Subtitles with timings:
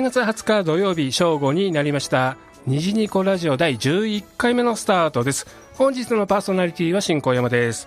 [0.00, 2.38] 1月20日土曜日正午になりました。
[2.66, 5.46] 虹ニコラジオ第11回目のスタートです。
[5.74, 7.86] 本日のパーソナリティは新小山です。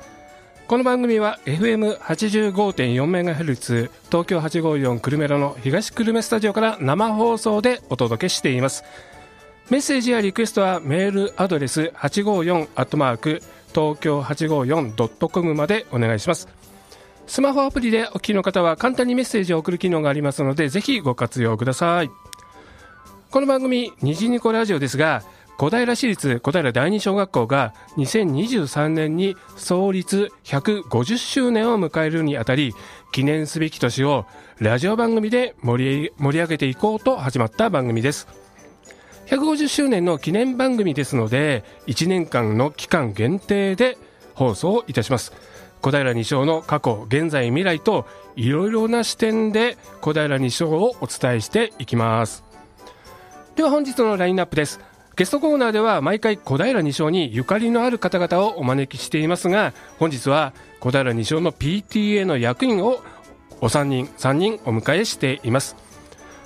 [0.68, 8.84] この番組は FM85.4MHz 東京854久留米の東久留米スタジオから生放送でお届けしています。
[9.72, 13.42] メッセージやリクエストはメールアドレス854アットマーク
[13.74, 16.48] 東京 854.com までお願いします。
[17.26, 22.12] スマホアプリでお聞きの方は簡単にメッセージを送る機能がありますのでぜひご活用ください。
[23.32, 25.24] この番組「虹ニコラジオ」ですが
[25.58, 32.76] 小平市立小平第二小学校が2023年に創立150周年を迎えるにあたり
[33.12, 34.26] 記念すべき年を
[34.60, 38.28] ラジオ番組で盛り盛り上げていこうと始まった番組です。
[39.28, 43.98] 150周年の記念番組ですので1年間の期間限定で
[44.36, 45.34] 放送いたします。
[45.84, 52.46] 小平二章の過去現在未来といろいろな視点で小平二章をお伝えしていきます。
[53.58, 54.80] では本日のラインナップです。
[55.18, 63.04] ゲストコーナーでは毎回小平二章にゆかりのある方々をお招きしていますが本日は小平二章の PTA の役員を
[63.60, 65.76] お三人3人お迎えしています。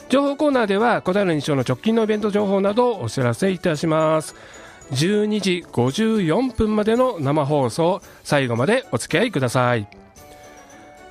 [0.09, 4.33] 情報コーナーでは小平二章の直近のイベント情報などをお知らせいたします。
[4.91, 8.01] 12時54分までの生放送。
[8.23, 9.87] 最後までお付き合いください。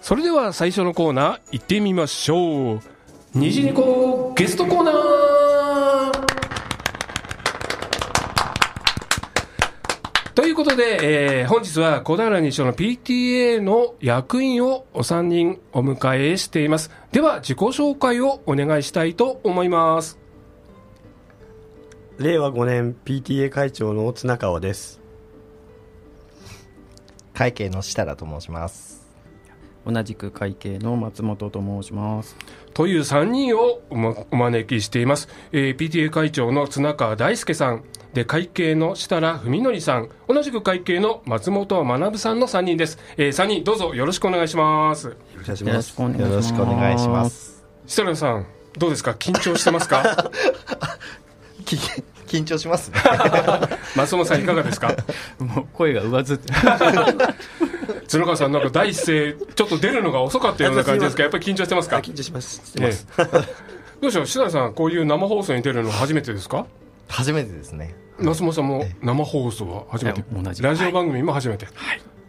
[0.00, 2.80] それでは最初のコーナー行ってみましょう。
[3.34, 4.96] 虹ニコゲストコーナー。
[10.34, 16.90] ということで、えー本日は小平西署の PTA の役員をお三人お迎えしています。
[17.10, 20.25] では自己紹介をお願いしたいと思います。
[22.18, 25.00] 令和5年 PTA 会長の綱川です。
[27.34, 29.06] 会計の設楽と申します。
[29.86, 32.36] 同じく会計の松本と申します。
[32.74, 37.84] という3人をお招きしています、えー PTA 会長の綱川大輔さん。
[38.14, 40.08] で会計の設楽文則さん。
[40.26, 45.08] 同じく会計の松本学さんの3人です、え3人どうぞよろしくお願いします。
[45.08, 45.14] よ
[45.46, 46.18] ろしくお願いします。
[46.18, 47.62] よろしくお願いします。
[47.86, 48.46] 設楽さん
[48.78, 49.10] どうですか？
[49.12, 50.02] 緊張してますか？
[50.02, 51.25] き
[52.26, 52.98] 緊張しますね。
[53.96, 54.94] 松本さんいかがですか？
[55.40, 56.52] もう声が上ずって。
[58.10, 61.96] 角川さんなんか第一声ちょっと出るのが遅かったような感じですかやっぱり緊張してますか？
[61.96, 62.62] あ緊張します。
[62.64, 63.26] してます、ええ。
[64.00, 64.26] どうしよう？
[64.26, 66.66] 設楽さんこういう生放送に出るの初めてですか？
[67.08, 67.94] 初めてですね。
[68.18, 70.24] 松本さんも生放送は初めて。
[70.32, 70.62] 同じ。
[70.62, 71.66] ラジオ番組も初めて、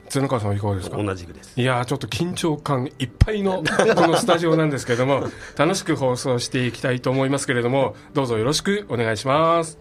[0.09, 1.01] 角川さんはいかがですか？
[1.03, 1.59] 同じくです。
[1.59, 3.63] いやーちょっと緊張感いっぱいの
[3.95, 9.78] このスタジオなんですけれども楽しく放送していきたいと思いますけれどもどうぞよろしくお願いします。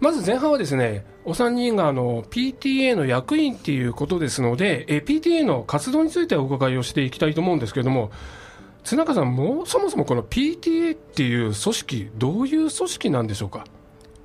[0.00, 8.10] まず前半はですねお三人があの PTA の役員っていうことですのでえ PTA の活動についてお伺いをしていきたいと思うんですけれども
[8.82, 13.64] 綱川さんもうそもそもこの PTA っていう組織どういう組織なんでしょうか？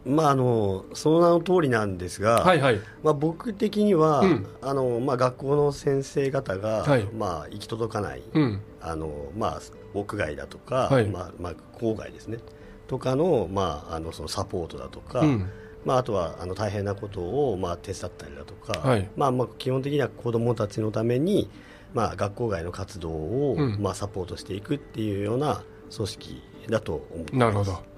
[0.05, 2.79] まああのその名の通りなんですが、はいはい。
[3.03, 4.47] まあ、僕的には、うん。
[4.61, 7.03] あのまあ、学校の先生方が、はい。
[7.05, 8.61] まあ、行き届かない、うん。
[8.81, 9.61] あのまあ、
[9.93, 11.05] 屋外だとか、はい。
[11.07, 12.39] まあまあ、郊外ですね。
[12.87, 15.49] とかの,、まあ、あのそのサポートだとか、うん。
[15.85, 19.09] まあ、あとはあの大変なことを、まあ、手伝ったりだとか、はい。
[19.15, 21.49] まあまあ、基本的には子どもたちのために、
[21.93, 23.77] まあ、学校外の活動を、うん。
[23.79, 25.63] まあ、サポートしていくっていうような
[25.95, 27.39] 組織だと思っています。
[27.39, 27.88] なるほど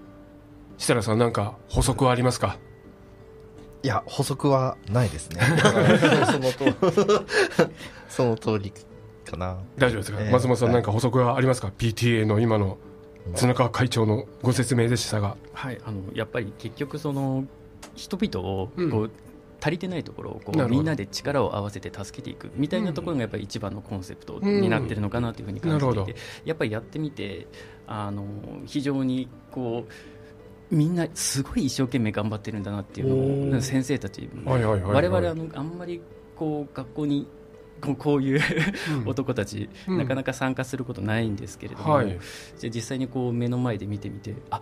[0.81, 2.57] 設楽さんなんか補足はありますか？
[3.83, 5.41] いや補足はないですね。
[6.31, 7.25] そのと
[8.09, 8.71] その通り
[9.25, 9.57] かな。
[9.77, 12.77] 大丈夫ですか、えー松本さん何か補足はありますか、PTA の今の
[13.35, 15.37] 綱川会長のご説明でしたが。
[15.53, 17.45] はいあのやっぱり結局その
[17.95, 19.11] 人々をこう、うん
[19.63, 26.15] 足りてないところをこうみんなで力を合わせて助けていくみたいなところがやっぱり一番のコンセプトになってるのかなというふうに感じていて、
[26.45, 27.45] やっぱりやってみて
[27.85, 28.25] あの
[28.65, 29.91] 非常にこう
[30.71, 35.09] みんなすごい一生懸命頑張ってるんだなっていうのを先生たちもはいはいはいはい。
[35.09, 36.01] 我々あのあんまり
[36.35, 37.27] こう学校に
[37.81, 38.41] こうこういう
[39.01, 39.07] うん。
[39.07, 39.97] 男たち、うん。
[39.97, 42.19] なかなか参加することないんですけれども、はい。
[42.57, 44.61] じゃあ実際にこう目の前で見てみてあ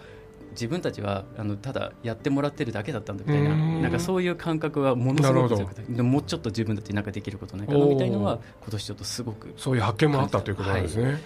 [0.52, 3.82] 自分たちはあのただやってもらってるだけだったんだみたいなうん。
[3.84, 11.22] なんかそういう感覚はものすごくくももうちょっと自分たちなんかできることないかなみたいのは今年ちょっとすごくそういう発見もあったということなんですね、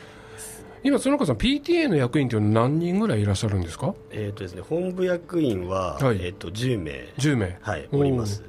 [0.84, 3.94] 今園川さん PTA の役員というのは何人ぐらいいらっしゃるんですか？
[4.12, 6.18] えーとですね、本部役員は、はい。
[6.18, 7.58] えー、と10名、10名。
[7.62, 8.44] はい、おります。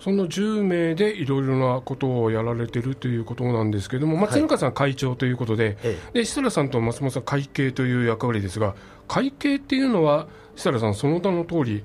[0.00, 4.34] その10名でいろいろなことをやられてるということなんですけども、まあ、はい。
[4.34, 8.74] 角川さん会長ということで、えで設楽さんと松本さん会計という役割ですが
[9.08, 11.84] 会計っていうのは設楽さんその名の通り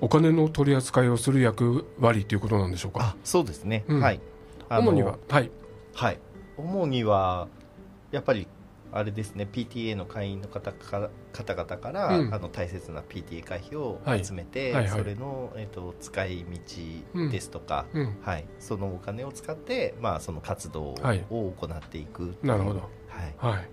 [0.00, 3.00] お金の取り扱いをする役割ということなんでしょうか？
[3.00, 4.00] あそうですね、うん。
[4.00, 4.20] はい。
[4.70, 5.50] 主にははい。
[5.94, 6.18] はい。
[6.58, 7.48] 主には
[8.10, 8.46] やっぱり
[8.96, 12.34] あれですね PTA の会員の方か方々から、うん。
[12.34, 14.98] あの大切な PTA 会費をはい集めて、はいはい。
[15.00, 16.44] それの、えっと使い
[17.14, 18.16] 道ですとか、うん。
[18.22, 21.24] はい、そのお金を使って、まあ、その活動をはい。
[21.28, 22.80] 行っていくなるほど。
[23.40, 23.68] はい、はい。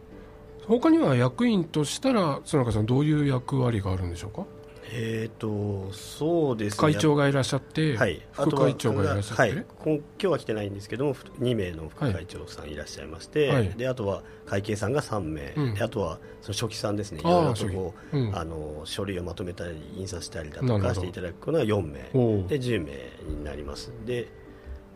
[0.67, 4.45] 他には役員としたら津中さんどういう役割があるんでしょうか？
[4.93, 6.93] えっ、とそうですね。
[6.93, 13.69] 会長がいらっしゃって、はい、副会長がいらっしゃって、はい、今今日は来てないんですけども2名の副会長さんいらっしゃいまして、はい。
[13.69, 15.73] であとは会計さんが3名、うん。
[15.75, 17.21] であとはその書記さんですね。
[17.21, 18.37] いろいろとこう、うん。
[18.37, 22.47] あの書類をまとめたり印刷したりだとかしていただくのが4名。
[22.47, 22.91] で10名
[23.27, 23.91] になります。
[24.05, 24.27] で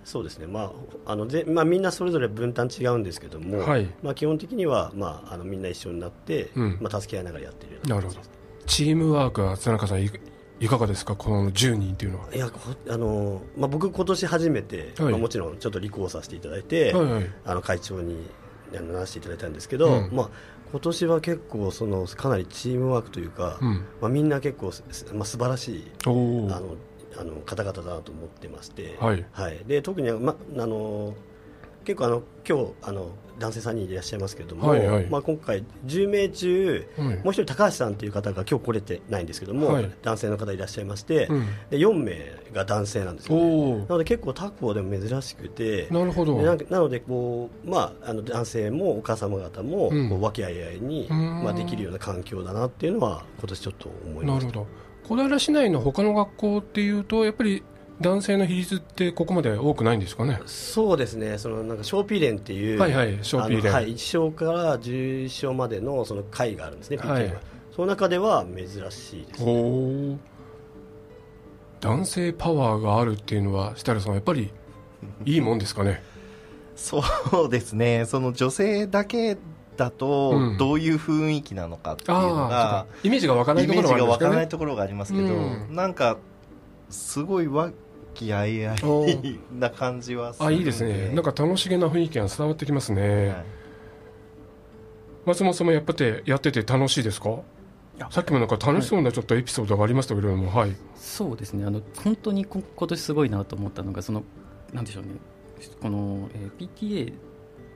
[0.03, 0.71] そうですね、ま
[1.05, 3.89] ああのぜまあ、みんなそれぞれ分担違うんですけども、はい。
[4.03, 6.77] まあ、基本的には、まあ、あのみんな一緒になって、うん。
[6.79, 8.19] まあ、助け合いながらやってるようななるほど
[8.65, 10.09] チームワークは津中さんい
[10.59, 11.15] いかがですか？
[11.15, 12.33] この10人っていうのは。
[12.33, 15.11] いやほあのまあ、僕、今年初めて、はい。
[15.11, 17.29] まあ、もちろんちょっと立候補させていただいて、はいはい。
[17.45, 18.29] あの会長に
[18.71, 20.09] ならせていただいたんですけど、うん。
[20.13, 20.29] まあ
[20.71, 23.85] 今年は結構そのかなりチームワークというか、うん。
[24.01, 24.83] まあ、みんな結構す、
[25.13, 26.75] まあ、素晴らしいおあおの
[27.17, 29.25] あの方々だなと思ってまして、はい。
[29.67, 31.13] で特に、ま、あの
[31.85, 35.05] 結構あの今日あの男性3人いらっしゃいますけれども、はいはい。
[35.07, 37.07] まあ、今回10名中、はい。
[37.07, 39.91] もう一人高橋さんという方が今日来れてないんですけども、はい。
[40.01, 41.45] 男性の方いらっしゃいまして、うん。
[41.69, 46.37] で4名が男性なんですよ、ね、なので結構他校でも珍しくてなるほど。
[46.37, 50.09] でなのでこう、まあ、あの男性もお母様方もうん。
[50.09, 51.43] こう和気あいあいに、うん。
[51.43, 54.47] まあ、できるような環境だなっていうのは今年ちょっと思いました。
[54.47, 54.67] なるほど。
[55.07, 57.63] 小平市内の他の学校っていうとやっぱり
[58.01, 60.39] 男性の比率ってここまで多くないんですかね？
[60.45, 61.37] そうですね。
[61.37, 67.33] そのなんか小 P 連っていう、はいはい小 P 連あのはい、1章から11章までのその会があるんですねはい。
[67.73, 70.17] その中では珍しいですおお
[71.81, 74.49] 男性パワーがあるっていうのは設楽さんやっぱり
[75.25, 76.01] いいもんですかね？
[76.75, 77.01] そ
[77.45, 78.05] うですね。
[78.05, 79.37] その女性だけ
[79.77, 79.91] だうん。
[79.91, 83.73] とどういう雰囲気なのかっていうのああそうがか、イメージが湧かないと
[84.57, 85.67] ころジがありますけど、うん。
[85.75, 86.17] なんか
[86.89, 87.71] すごい和
[88.15, 91.11] 気あいあおいな感じはするあいいですね。
[91.13, 93.45] なんか楽しげな雰囲気が伝わってきますね、はい。
[95.25, 97.41] 松本さんもやっぱりやってて楽しいですか？
[98.09, 101.65] さっきもなんか楽しそうなちょっとエピソードがありましたけれどもはい、そうですね。
[101.65, 104.23] あの本当にこ今年すごいなと思ったのがその
[104.73, 105.11] なんでしょうね。
[105.81, 107.13] この、えー PTA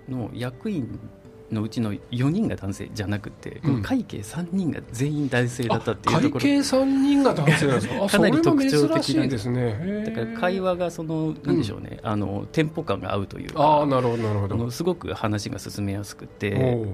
[0.09, 0.99] の役員
[1.51, 3.71] のうちの4人が男性じゃなくて、うん。
[3.73, 6.39] この会計3人が全員男性だったっていうところ。
[6.39, 8.05] 会計3人が男性なんですか？
[8.05, 9.61] あかなり特徴的なそれも珍しいですね。
[9.61, 14.71] へだーから会話がそのなんでしょうね、あのテンポ感が合うというかああなるほどなるほど。
[14.71, 16.93] すごく話が進めやすくおてー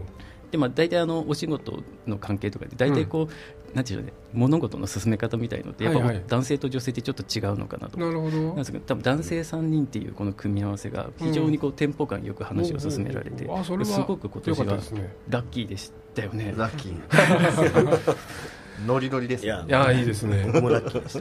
[0.52, 8.38] で、まあ、大体あのお仕事の関係とかで大体こう、なんていうのね物事の進め方みたいのってやっぱはいはい男性と女性ってちょっと違うのかなとなるほど。
[8.38, 15.16] なんですけど多分男性3人っていうこの組み合わせが非常にこうテンポ感よく話を進められて、おーあそれはすごく今年はったですね。
[15.30, 16.54] ラッキーでしたよね。
[16.56, 18.16] ラッキー。
[18.86, 19.64] ノリノリですいや。
[19.68, 20.48] いやいいですね。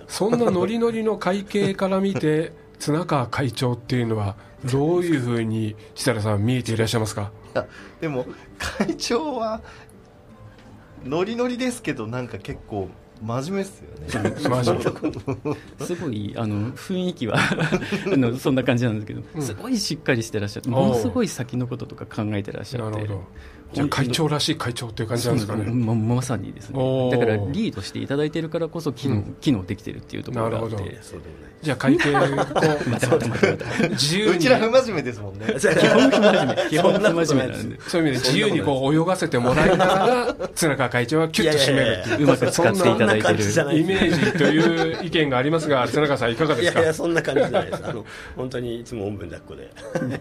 [0.09, 4.37] そんなノリノリの会計から見て綱川会長っていうのは
[4.71, 7.31] どういうふうに設楽さん見えていらっしゃいますか？
[8.01, 8.27] でも
[8.59, 9.61] 会長は
[11.05, 12.89] ノリノリですけどなんか結構
[13.23, 14.35] 真面目ですよね。
[15.81, 17.37] すごいあの雰囲気は
[18.13, 19.43] あのそんな感じなんですけど、うん。
[19.43, 22.99] すごいしっかりしてらっしゃってものすごい先のこととか考えてらっしゃって。
[22.99, 23.25] なるほど
[23.75, 25.65] じゃあ会長らしい会長っていう感じなんですかね。
[25.65, 27.11] ままさにですね。
[27.11, 29.37] だからリードしていただいているからこそ機能,、うん。
[29.41, 30.85] 機能できてるっていうところがあっなるほど。
[30.91, 30.99] て
[31.63, 32.53] じゃあ会計こうまた
[32.89, 34.37] またまたまた自由に。
[34.37, 35.47] うちら不真面目ですもんね。
[35.59, 36.71] 基本不真面目。
[36.71, 42.25] 基本不真面目なんでそういう意味で自由にこう泳がせてもらいながら綱川会長はキュッと締めるっていう。
[42.25, 46.81] うまく使っていただいてそんな感じじゃるないイメージという意見がありますが綱川さんいかがですか？
[46.81, 47.85] いやいやそんな感じじゃないです。
[47.87, 48.05] あの
[48.37, 49.59] 本当にいつもおんぶに抱っ
[50.01, 50.21] こで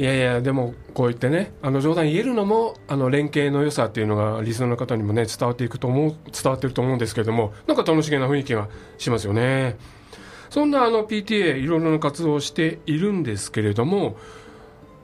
[0.00, 9.76] いやいやでもこう言ってねあの冗談言えるのもあの連携の良さっていうのがリスナーの方にもね伝わっていくと思う伝わってると思うんですけどもなんか楽しげな雰囲気がしますよね。
[10.48, 14.16] そんなあの PTA いろいろな活動をしているんですけれども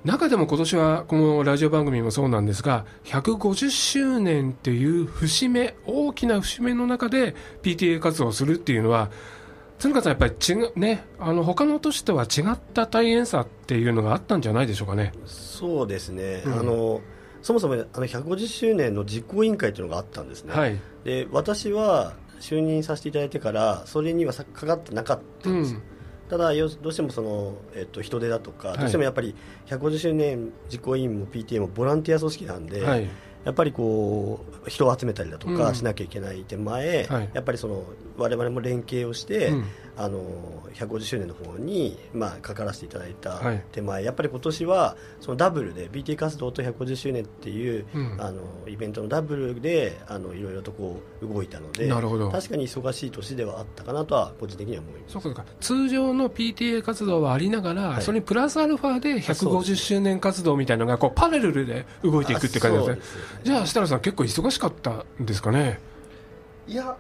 [0.03, 9.11] 中でも今年はこのラジオ番組もそうなんですが150周年っていう節目大きな節目の中で PTA 活動をするっていうのは
[9.79, 15.13] 鶴川さんやっぱり違うねあの他の年とは違った大変さっていうのがあったんじゃないでしょうかね。
[15.27, 16.59] そうですね、うん。
[16.59, 17.01] あの
[17.43, 20.81] そもそもあの150周年の実行委員会というのがあったんですね、はい。
[21.05, 25.83] で私は就任させていただいてからそれにはさかかってなかったうんです、ん。
[26.29, 28.79] ただよどうしてもその、えっと、人手だとか、はい。
[28.79, 29.35] どうしてもやっぱり
[29.67, 33.09] 150周年実行委員も PTA もボランティア組織なんで、はい
[33.47, 37.31] やっぱりこう人を集めたりだとうんかしなきゃいけない手前、はい。
[37.33, 37.85] やっぱりその
[38.19, 39.65] 我々も連携をして、うん
[39.97, 40.21] あの
[40.75, 43.65] 150周年の方に、まあ、かからせていただいたはい。
[43.73, 48.17] 手前、やっぱり今年はそのダブルで BT 活動と150周年っていう、うん。
[48.19, 52.31] あのイベントのダブルであのいろいろとこう動いたのでなるほど。
[52.31, 55.21] 確かに忙しい年ではあったかなとは個人的には思います。
[55.21, 58.03] そうか通常の PTA 活動はありながら、はい。
[58.03, 62.95] それにプラスアルファで150周年活動みたいなのがこうパラレルで動いていくって感じですね。
[62.97, 63.01] ね。
[63.45, 65.81] じゃあ設楽さん結構忙しかったんですかね？
[66.69, 66.97] いや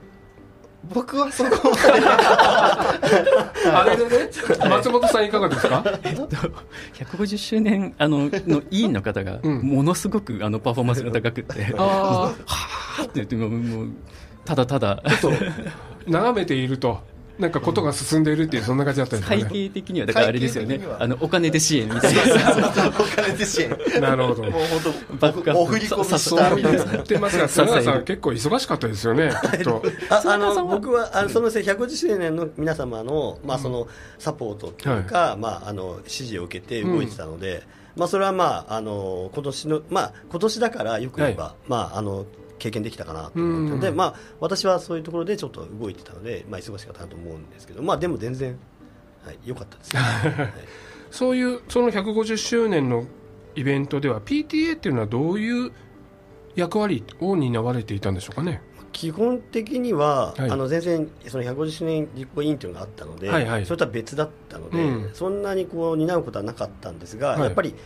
[0.92, 2.06] 僕はそこまで。
[3.72, 4.30] あれでね
[4.68, 5.82] 松本さんいかがですか
[6.94, 9.60] ？150周年あのの委員の方がうん。
[9.62, 13.88] ものすごくあのパフォーマンスが高くて、あはーって言ってもうもう
[14.44, 15.00] ただただ。
[15.04, 15.44] あちょっと
[16.10, 17.00] 眺めていると
[17.38, 20.80] なんかことが進んでいるっていうそんな感じだったんですか会ね計的にはだからあれですよね。
[20.98, 22.20] あのお金で支援みたいな。
[22.98, 23.70] お金で支援。
[24.00, 24.42] なるほど。
[24.44, 26.84] もう本バックアップ当お振り込みさしたみたいな。
[26.84, 29.32] 言ってますが菅原さん結構忙しかったですよね。
[29.52, 29.82] きっと。
[30.10, 33.88] あの僕はあのその150周年の皆様の,、まあその
[34.18, 37.06] サポートというか、まあ、あの指示を受けて動い。
[37.06, 37.62] てたので、
[37.96, 42.26] まあ、それは、まあ、あの今年の、まあ、今年だからよく言えば、はまあ、あの
[42.58, 43.96] 経験できたかなと思ったので、うん。
[43.96, 48.58] まあ、私はそういうところでちょっと動いてたので、まあ、忙しかったなと思うんですけど、まあ、でも全然
[49.26, 50.48] はい、良かったです、 はい。
[51.10, 53.06] そういうその150周年の
[53.56, 55.72] イベントでは PTA っていうのはどういう
[56.54, 58.62] 役割を担われていたんでしょうかね？
[58.92, 60.50] 基本的には、はい。
[60.50, 63.66] あの全然その150周年実行委員というのがあったので、はいはい。
[63.66, 65.10] それとは別だったので、うん。
[65.12, 67.40] そんなにこう担うことはなかったんですが、はい。
[67.40, 67.76] やっぱりで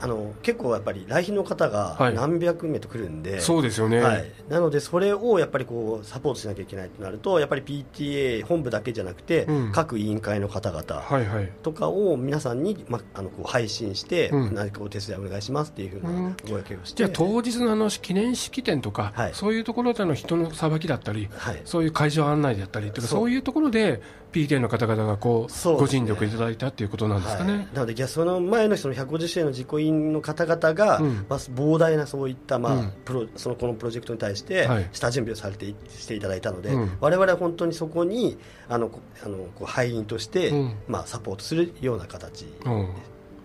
[0.00, 2.14] あの結構やっぱり来賓の方はい。
[2.14, 9.72] が何百名と来るんで、そうですよね、はい、なのでそれをやっぱりこうサポートしなきゃいけないとなるとやっぱり PTA 本部だけじゃなくて、うん。
[9.72, 11.52] 各委員会の方々はいはい。
[11.62, 14.54] とかを皆さんに、ま、あのこう配信して、うん。
[14.54, 16.16] 何かお手伝いお願いしますっていうふうなうん。
[16.16, 19.34] お声掛けをして、じゃあ当日のあの記念式典とか、はい。
[19.34, 24.00] そういうところでの人のさばきだったりはい、そういう会場案内だったりとかそういうところで
[24.36, 25.76] PTA の方々がこうね。
[25.78, 31.26] ご尽力いただいたっていうことなんですかね、はい、なので、その前のその150周年の実行委員の方々が、うん。
[31.28, 32.92] まあ、膨大なそういった、まあうん。
[33.04, 34.88] プロそのこのプロジェクトに対してはい。
[34.92, 36.98] 下準備をされていしていただいたので、うん。
[37.00, 38.36] 我々は本当にそこに
[38.68, 40.74] あのこあのこう敗因として、うん。
[40.86, 42.88] まあ、サポートするような形うん。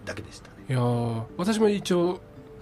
[0.04, 0.56] だけでしたね。
[0.70, 2.20] いやー私も一応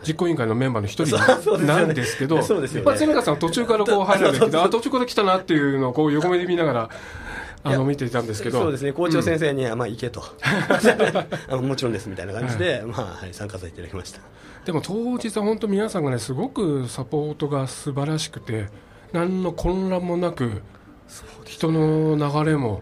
[0.08, 1.18] 実行委員会のメンバーの一人
[1.66, 2.86] なんですけど、そうですよね。
[2.86, 6.90] まあ、瀬中さんは途中からこう入られてきて、あ途中から来たなっていうのをこう横目で見ながら
[7.64, 8.94] あの見ていたんですけど、そうですね。
[8.94, 10.24] 校長先生には、まあ、行けと。
[11.50, 14.22] あのもちろんですみたいな感じで、まあはい、参加させていただきました。
[14.66, 18.68] でも当日は本当皆さんがねすごくサポートが素晴らしくて
[19.14, 20.62] 何の混乱もなく
[21.46, 22.82] 人の流れもはい。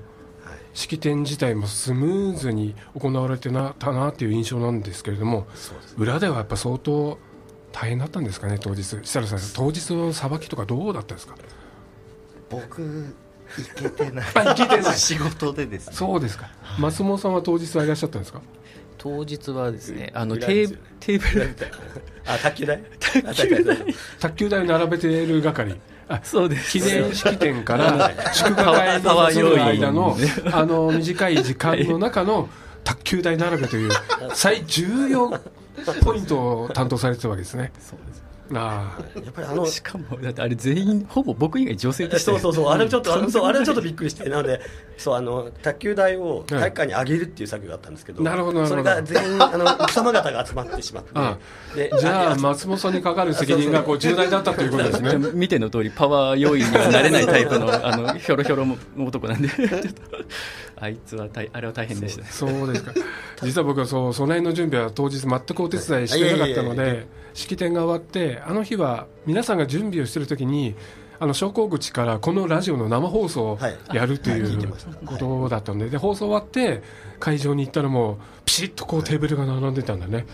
[0.73, 7.17] 式典自体もスムーズに行われてなたなっていう印象なんですけれどもそうです裏ではやっぱ相当
[7.71, 8.83] 大変だったんですかね当日。
[8.83, 11.35] 設楽さん当日のさばきとかどうだったですか？
[12.49, 13.13] 僕
[13.75, 14.25] 行けてない。
[14.35, 14.97] あ行けてない。
[14.97, 16.49] 仕事でですねそうですか。
[16.79, 18.41] 松本さんは当日はいらっしゃったんですか？
[18.97, 21.55] 当日はですねあの裏テーテーブル。
[22.25, 22.81] あ卓球台？
[23.23, 23.77] 卓球台。
[24.19, 24.61] 卓球台。
[24.61, 25.75] を並べている係。
[26.09, 26.71] あそうです。
[26.71, 30.17] 記念式典から祝賀会パワーに臨む間の
[30.51, 32.49] あの短い時間の中の
[32.83, 33.91] 卓球台並べという
[34.33, 35.29] 最重要
[36.03, 37.71] ポイントを担当されてたわけですね。
[37.79, 38.97] そうですやあ。
[39.29, 44.61] っぱりあのしかもだってあれ全員ほぼ僕以外女性でしたよそうそうそう、あれちょっと、あのそうあれはちょっとびっくりして、なので、
[44.97, 48.83] そう、あの、卓球台を体育館に上げるっていう作業があったんですけど、なるほどなるほど。
[48.83, 51.37] それが全員、あの、奥様方が集まってしまって、 あ
[51.75, 55.31] でじゃあや松本さんにかかる責任がこう重大だったということですね。
[55.33, 59.49] 見ての通りパワー要員にはなれないタイプのあのひょろひょろの男なんで
[60.79, 62.93] あいつは大あれは大変でしたねそうですか。
[63.43, 70.75] 実は僕はそう、その辺の準備は当日全くお手伝いしてなかったので、式典が終わって、あの日は皆さんが準備をしているときに、
[71.19, 74.67] あの昇降口からこのラジオの生放送をはいやるというて
[75.05, 76.83] ことだったので、で放送終わって
[77.19, 80.25] 会場に行ったらもうピシッとこうテーブルが並んでたんだね。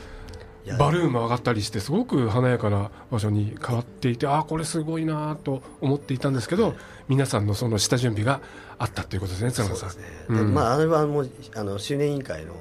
[0.79, 6.73] バルーンも上がったりしてすごく華やかな場所に変わっていてああこれすごいなと思っていたんですけど
[7.09, 8.41] 皆さんのその下準備が
[8.77, 9.89] あったということですね津山さん。
[9.91, 10.25] そうですね。
[10.29, 10.37] うん。
[10.37, 12.53] でまあ、あれはもう、あの、周年委員会の、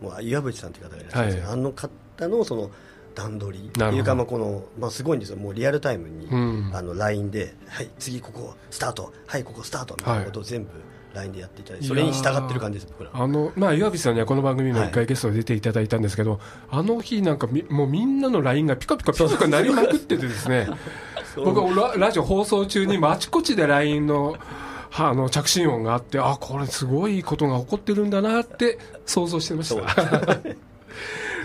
[0.00, 1.58] もう、岩渕さんという方がいらっしゃるんですけど、はい。
[1.58, 2.70] あの方の、その、
[3.14, 3.98] 段取りってなるほど。
[3.98, 5.36] いうか、まあ、この、まあ、すごいんですよ。
[5.36, 6.70] もうリアルタイムに、うん。
[6.74, 10.70] あの、LINE で、はい、次ここ、スタート、はい、ここスタート、みたいなことを全部
[11.18, 13.10] LINE でやっていただいて、それに従ってる感じです、僕ら。
[13.12, 20.68] あのまあ、岩渕さんにはこの番組も一回ゲストで出ていただいたんですけど、あの日なんかみもうみんなの LINE がピカピカピカピカ鳴りまくっててですね。
[21.36, 24.36] 僕はララジオ放送中にもあちこちで LINE の
[24.90, 29.82] はあの着信音があってあこれすごいことが起こってるんだなって想像してました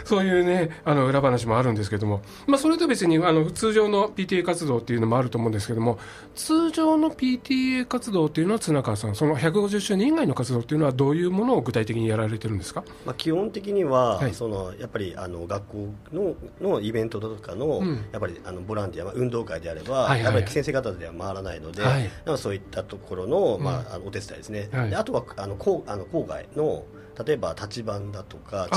[0.06, 6.00] そういうねあの裏話もあるんですけども、まあ、それと別にあの通常の PTA 活動っていうのもあると思うんですけども
[6.36, 14.34] 通常の PTA 活動っていうのは綱川さんその150周年以外の活動っていうのはどういうものを具体的にやられてるんですか、まあ、基本的には、はい。
[14.34, 18.06] そのやっぱりあの学校ののイベントとかの、うん。
[18.12, 20.24] やっぱりあのボランティア、まあ運動会であれば、はいはい。
[20.24, 22.10] やっぱり先生方では回らないので、はい。
[22.38, 24.90] そういったところの,、まあ、あのお手伝いですね、はい。
[24.90, 26.84] であとはあの郊あの郊外の
[27.26, 28.68] 例えば立番だとか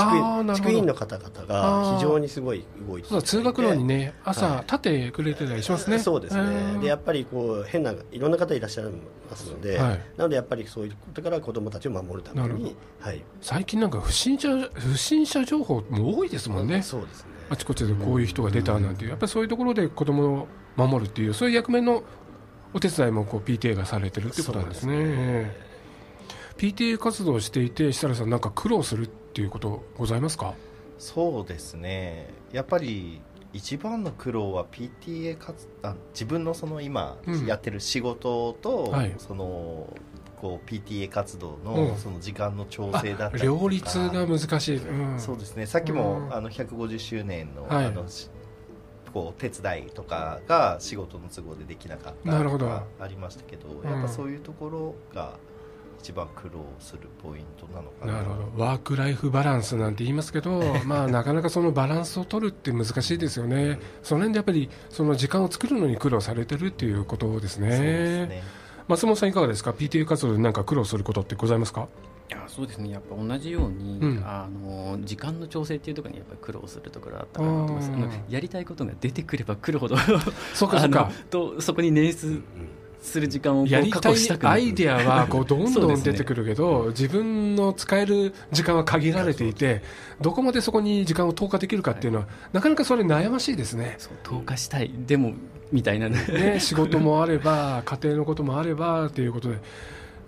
[0.55, 4.61] 地区員の方々が非常にすごい動いて通学路にね朝はい。
[4.61, 6.81] 立ってくれてたりしますね、そうですね、うん。
[6.81, 8.85] でやっぱりこう変ないろんな方いらっしゃい
[9.29, 10.01] ますので、はい。
[10.17, 16.81] なのでやっぱりそういうことから子どもたちを守るために、はい、最近なんか不審者不審者情報も多いですもんね。
[16.81, 17.29] そうですね。
[17.49, 22.03] あちこちでこういう人が出たなんてやっぱりそういうところで子供を守るっていうそういう役目の
[22.73, 25.66] お手伝いもこう PTA がされてるってことなんですね
[26.57, 30.53] PTA 活動をしていて設楽さんなんか苦労するっていうことございますか？
[30.97, 32.27] そうですね。
[32.51, 33.21] やっぱり
[33.53, 37.45] 一番の苦労は PTA 活あ自分のその今うん。
[37.45, 39.13] やってる仕事と、はい。
[39.17, 39.95] その
[40.41, 41.87] こう PTA 活動うん。
[41.89, 43.61] のその時間の調あ整だったりとか。
[43.61, 45.19] 両立が難しい、うん。
[45.19, 45.65] そうですね。
[45.67, 46.33] さっきも、うん。
[46.33, 47.85] あの150周年の,、はい。
[47.85, 48.29] あのし
[49.13, 55.37] こう手伝いとかが仕事の都合でできなかったとかありましたけどうんやっぱそういうところが
[55.99, 58.13] 一番苦労するポイントなのかな。
[58.13, 58.63] なるほど。
[58.63, 67.71] ワーク・ライフ・バランスなんて言いますけど、 まあ、なかなかそのバランスを取るって難しいですよね、その辺でやっぱりその時間を作るのに苦労されてるっていうことですね。
[67.71, 68.43] そうですね。
[68.87, 71.87] 松本さん、いかがですか、PTA 活動で何か苦労することってございますか？
[72.29, 72.89] いやそうですね。
[72.89, 74.23] やっぱ同じように、うん。
[74.25, 78.19] あの時間の調整っていうところにやっぱり苦労するところあったかなと思います。
[78.29, 79.95] やりたいことが出てくれば来るほど
[80.53, 82.41] そうか、そうか、とそこに捻出
[83.07, 89.81] する時間をやりたいアイデアは こうどんどん出てくるけど、自分の使える時間は限られていて、
[90.21, 93.95] どこまでそこに時間を投下できるかっていうのは、なかなかそれ、悩ましいですね。
[93.97, 94.91] そう投下したい。
[95.07, 95.33] でも
[95.71, 96.09] みたいな。
[96.09, 99.59] ねね、仕事もあれば、家庭のこともあればということで、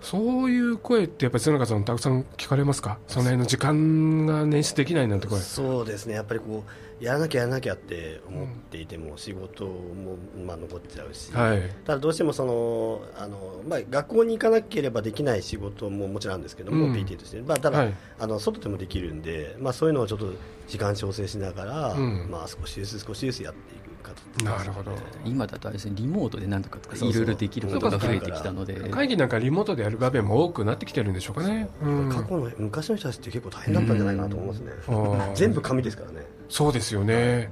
[0.02, 5.40] そういう声って、やっぱり津中さん、たくさん聞かれますか、その辺の時間が捻出できないなんて声。
[5.40, 6.14] そうですね。
[6.14, 11.62] やっぱりこうやらなきゃやらなきゃって思っていても、仕事も、まあ、残っちゃうし、はい。
[11.84, 16.92] ただどうしてもそのあの、まあ、学校に行かなければできない仕事ももちろんあるんですけども、うん。
[16.92, 17.94] PT として、まあ、ただ、はい。
[18.18, 20.32] あの外でもできるんで、まあ、そういうのをちょっと
[20.68, 22.28] 時間調整しながら、うん。
[22.30, 24.92] まあ、少しずつ少しずつやっていく形ですねなるほど。
[25.24, 28.74] 今だとあれですねリモートでなんとかとかいろいろできることが増えてきたので。
[28.90, 31.68] 会議なんかリモートでやる場面も多くなってきてるんでしょうかね。
[31.82, 32.08] うん。
[32.10, 36.26] 過去の昔の人たちって結構大変だったんじゃないかなと思いますね、あー全部紙ですからね。
[36.48, 37.50] そうですよね、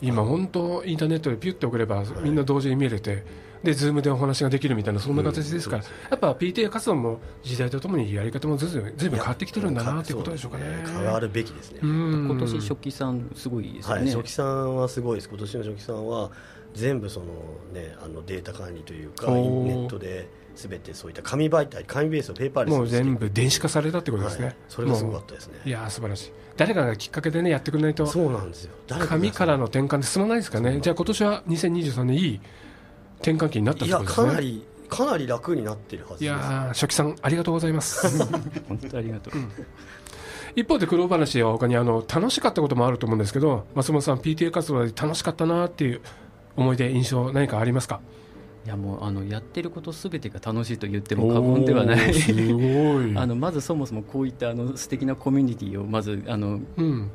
[0.00, 10.64] 今、本当、インターネットでピュッと送れば、みんな同時に見れて、で、ズームでお話ができるみたいな、そんな形ですから、やっぱ PTA 活動も時代とともにやり方もずいぶんずいぶん変わってきてるんだなということでしょうかね。
[10.86, 12.26] 変わるべきですね、うん。
[12.30, 16.30] 今年書記さんすごいですよはい、ね、書記さんはすごいです、今年の書記さんは
[16.74, 17.26] 全部その、
[17.72, 24.56] ね、あのデータ管理というか、おネットで全てそういった紙媒体、紙ベースのペーパーレスもう全部電子化されたってことですね、はい。
[24.68, 25.54] それがすごかったですね。
[25.54, 32.40] もういやー素晴らしい、誰かがきっかけでね、やってくれないと、そうなんですよ、誰が紙からの転換で進まないですかね、じゃあ今年は2023年、いい
[33.22, 34.28] 転換期になったっいや、てことですね。
[34.28, 36.24] かなり、かなり楽になってるはずです。
[36.24, 38.26] いやー初期さんありがとうございます。
[38.68, 39.32] 本当ありがとう、
[40.56, 46.00] 一方で苦労話は他にあの楽しかったこともあると思うんですけど松本さん PTA 活動で楽しかったなっていう
[46.56, 48.00] 思い出印象何かありますか？
[48.66, 57.10] いやもうあのやってることすべてが楽しいと言っても過言ではないおーすごい あのまずそもそもこういったあの素敵なコミュニティをまずあのうん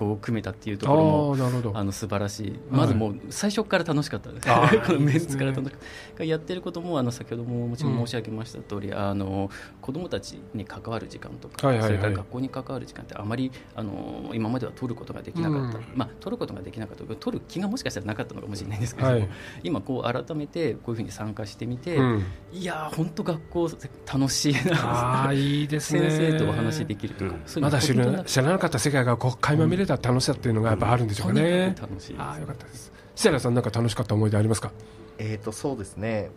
[0.00, 1.76] こう組めたっていうとあころもあなるほど。
[1.76, 5.80] あの素晴らしい、まずもう最初から楽しかったです、あー このメンツから楽しかっ
[6.16, 9.50] た、やってることもあの先ほどももちろん申し上げました通り、あの
[9.82, 11.98] 子どもたちに関わる時間とか、はいはいはい。
[11.98, 15.84] それから学校に関わる時間って、あまりあの今までは取ることができなかった、うん。
[15.94, 19.28] まあ、取ることができなかった取る気がもしかしたらなかったのかもしれないんですけど、はい。
[19.62, 22.24] 今、こう改めてこういうふうに参加してみて、うん。
[22.52, 23.70] いやー、本当、学校
[24.10, 25.28] 楽しいあな。
[25.28, 26.10] あいいですね。
[26.10, 32.92] 先生とお話できるとか、まだ知らなかった世界がこう垣間見れた楽しさっていうのがやっぱあるんでしょうかね、とにかく楽しいですああよかったです。
[33.14, 34.72] 設楽さんなんか楽しかった思い出ありますか？
[35.18, 36.30] えーとそうですね。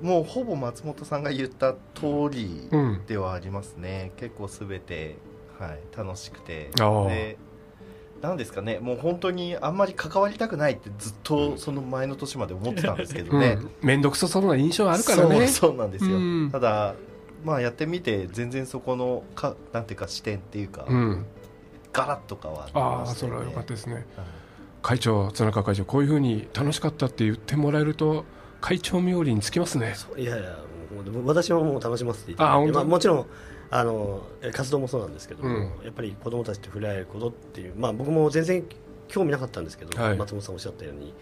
[0.00, 5.16] もうほぼ松本さんが言った通りうんではありますね、結構すべて、
[5.58, 6.70] はい、楽しくて。
[6.76, 7.36] で
[8.20, 8.78] なんですかね。
[8.78, 13.70] もう本当にあんまり関わりたくないってずっとその前の年まで思ってたんですけどね、うん。
[13.82, 15.46] 面倒くさそうな印象あるからね。
[15.48, 16.50] そうそうなんですよ、うん。
[16.52, 16.94] ただ
[17.44, 21.26] まあやってみて全然そこのかなんていうか視点っていうか、うん
[21.92, 23.10] ガラッと変わってあまね。
[23.10, 23.94] あそれは良かったですね。
[23.94, 24.04] はい
[24.82, 28.24] 会長綱川会長こういうふうに楽しかったって言ってもらえると
[28.60, 29.94] 会長冥利につきますね。
[30.16, 30.56] いやいや、
[31.24, 33.26] 私はもう楽しませていただいて、あまあ、もちろん
[33.70, 35.62] あの活動もそうなんですけども、うん。
[35.84, 38.64] やっぱり子どもたちと触れ合えることっていう、まあ、僕も全然
[39.08, 40.16] 興味なかったんですけど、はい。
[40.16, 41.14] 松本さんおっしゃったように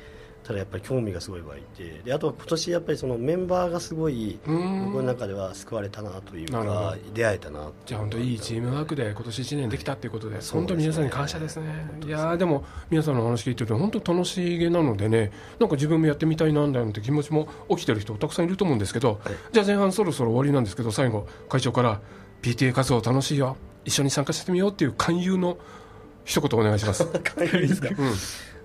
[0.42, 10.59] ただやっぱり興味がすごい湧いてであとは今年やっぱりそのメンバーがすごい僕の中では救われたなというか出会えたなじゃあ本当いいチームワークで今年1年できたっていうことで、そうですね。
[10.61, 11.66] 本当に皆さんに感謝ですね。
[12.05, 19.35] いやーでも皆さんのお話聞いてると本当楽しげなのでね、なんか自分もやってみたいなんだなんて気持ちも起きてる人たくさんいると思うんですけど、はい。
[19.53, 22.00] じゃあ前半そろそろ終わりなんですけど最後会長から
[22.42, 25.59] PTA 活動楽しいよ、一緒に参加してみようっていう勧誘の
[26.24, 27.07] 一言お願いします。
[27.12, 27.88] ですか？
[27.90, 27.96] うん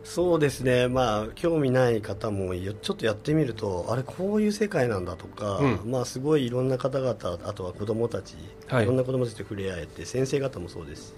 [0.05, 5.91] そうですね、まあ、興味ない方もよちょっとやってみるとあれこういう世界なんだとか、うん。
[5.91, 8.35] まあ、すごいいろんな方々あとは子どもたち、
[8.67, 8.83] はい。
[8.83, 11.13] い、ろんな子どもたちと触れ合えて先生方もそうですし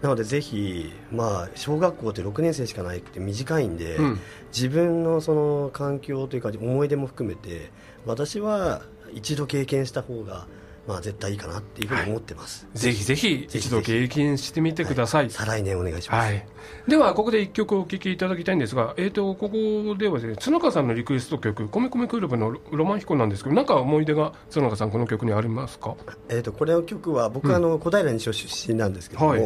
[0.00, 4.20] なのでぜひ、まあ、小学校って6年生しかないって短いんで、うん。
[4.52, 7.72] 自分のその環境というか思い出も含めて
[8.06, 10.46] 私は一度経験した方が
[10.86, 15.30] まあ絶対いいかなっていうふうに思ってます、ぜひぜひ一度経験してみてください。
[15.30, 16.46] 再来年お願いします、はい、
[16.86, 25.96] ではここで一曲お聴きいただきたいんですが、えー、とここではですね角川さんのリクエスト曲「米米クラブのロマン飛行」なんですけどなんか思い出が角川さんこの曲にありますか？
[26.28, 29.40] えー、とこれの曲は僕はあの小平西尾出身なんですけども、はい。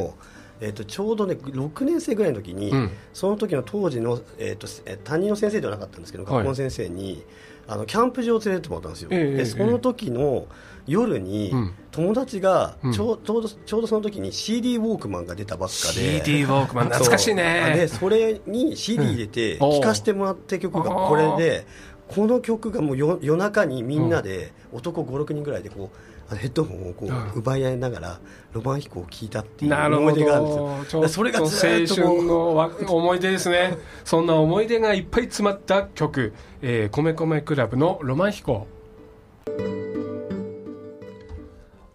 [0.60, 2.90] えー、とちょうどね6年生ぐらいの時に、うん。
[3.12, 6.32] その時の当時の、えー、とえー担任の先生ではなかったんですけどはい。
[6.32, 7.24] 学校の先生に、
[7.68, 10.46] あのキャンプ場を連れてってもらったんですよ、ええええでその時の
[10.88, 11.74] 夜に、うん。
[11.92, 12.92] 友達がうん。
[12.92, 16.18] ちょうちょうどちょうどその時に CD ウォークマンが出たばっかで。
[16.24, 17.36] CD ウォークマン懐かしいそう。
[17.36, 21.66] でねそれに CD 入れて聴かせてもらった曲がこれで
[22.08, 28.20] この曲がもう夜夜中にみんなで男56人ぐらいでこうヘッドホンをこう奪い合いながら
[28.52, 30.46] ロマン飛行を聴いたっていう思い出があるん
[30.82, 33.76] ですどよそれが青ずーっとこ春うのわ思い出ですね。
[34.04, 38.66] そんな思い出がいっぱい詰まった曲「えー、米米クラブのロマン飛行」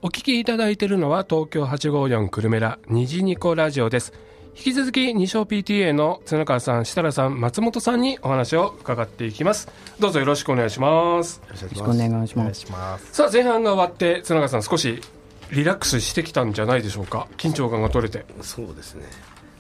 [0.06, 4.12] お聞きいただいているのは東京854久留米ら虹ニコラジオです。
[4.54, 9.70] 引き続き二小 PTA の角川さん設楽さん松本さんにお話を伺っていきます。
[10.02, 11.42] どうぞよろしくお願いします。
[11.48, 13.14] よろしくお願いしますします。
[13.14, 15.02] さあ前半が終わって角川さん少し
[15.54, 17.30] リラックスしてきたんじゃないでしょうか。
[17.38, 18.26] 緊張感が取れて。
[18.42, 19.06] そうですね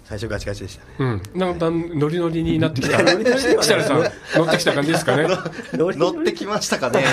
[0.03, 1.21] 最初ガチガチでしたね。
[1.33, 1.39] うん。
[1.39, 2.97] だんだんノリノリになってきた。
[3.07, 5.27] 設楽さん乗ってきた感じですかね。
[5.73, 7.03] 乗ってきましたかね。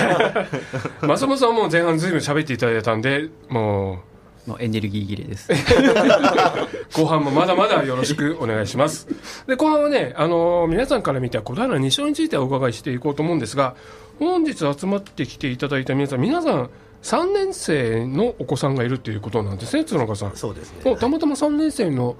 [1.01, 4.03] 松本さんはもう前半ずいぶん喋っていただいたんでも
[4.45, 5.51] もうエネルギー切れです。
[5.51, 5.55] う
[6.93, 9.07] 後半もまだまだよろしくお願いします。
[9.47, 13.75] で後半はね、あのー皆さんから見た小平二章についてお伺いしていこうと思うんですが
[14.19, 16.69] 本日集まってきていただいた皆さん皆さん
[17.03, 20.35] 3年生のお子さんがいるということなんですね角川さん。
[20.35, 20.95] そうですね。
[20.95, 22.15] たまたま3年生の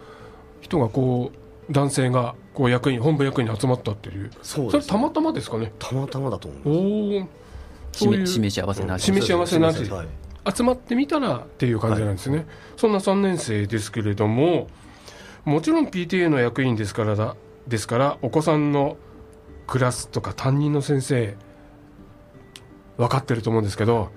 [0.62, 1.32] 人がこ
[1.69, 4.32] う男性がこう役員本部役員に集まったっていう。
[4.41, 5.71] そうですそれたまたまですかね。
[5.78, 7.28] たまたまだと思うおお
[7.91, 9.04] そういう示示し合わせなし。
[9.04, 9.84] 示し合わせなし。
[9.89, 10.08] はい
[10.43, 14.69] 集まってみたらっていう感じなんですね、そんな3年生ですけれども
[15.45, 17.36] もちろん PTA の役員ですからだ
[17.67, 18.97] ですからお子さんの
[19.67, 21.36] クラスとか担任の先生
[22.97, 24.10] 分かってると思うんですけど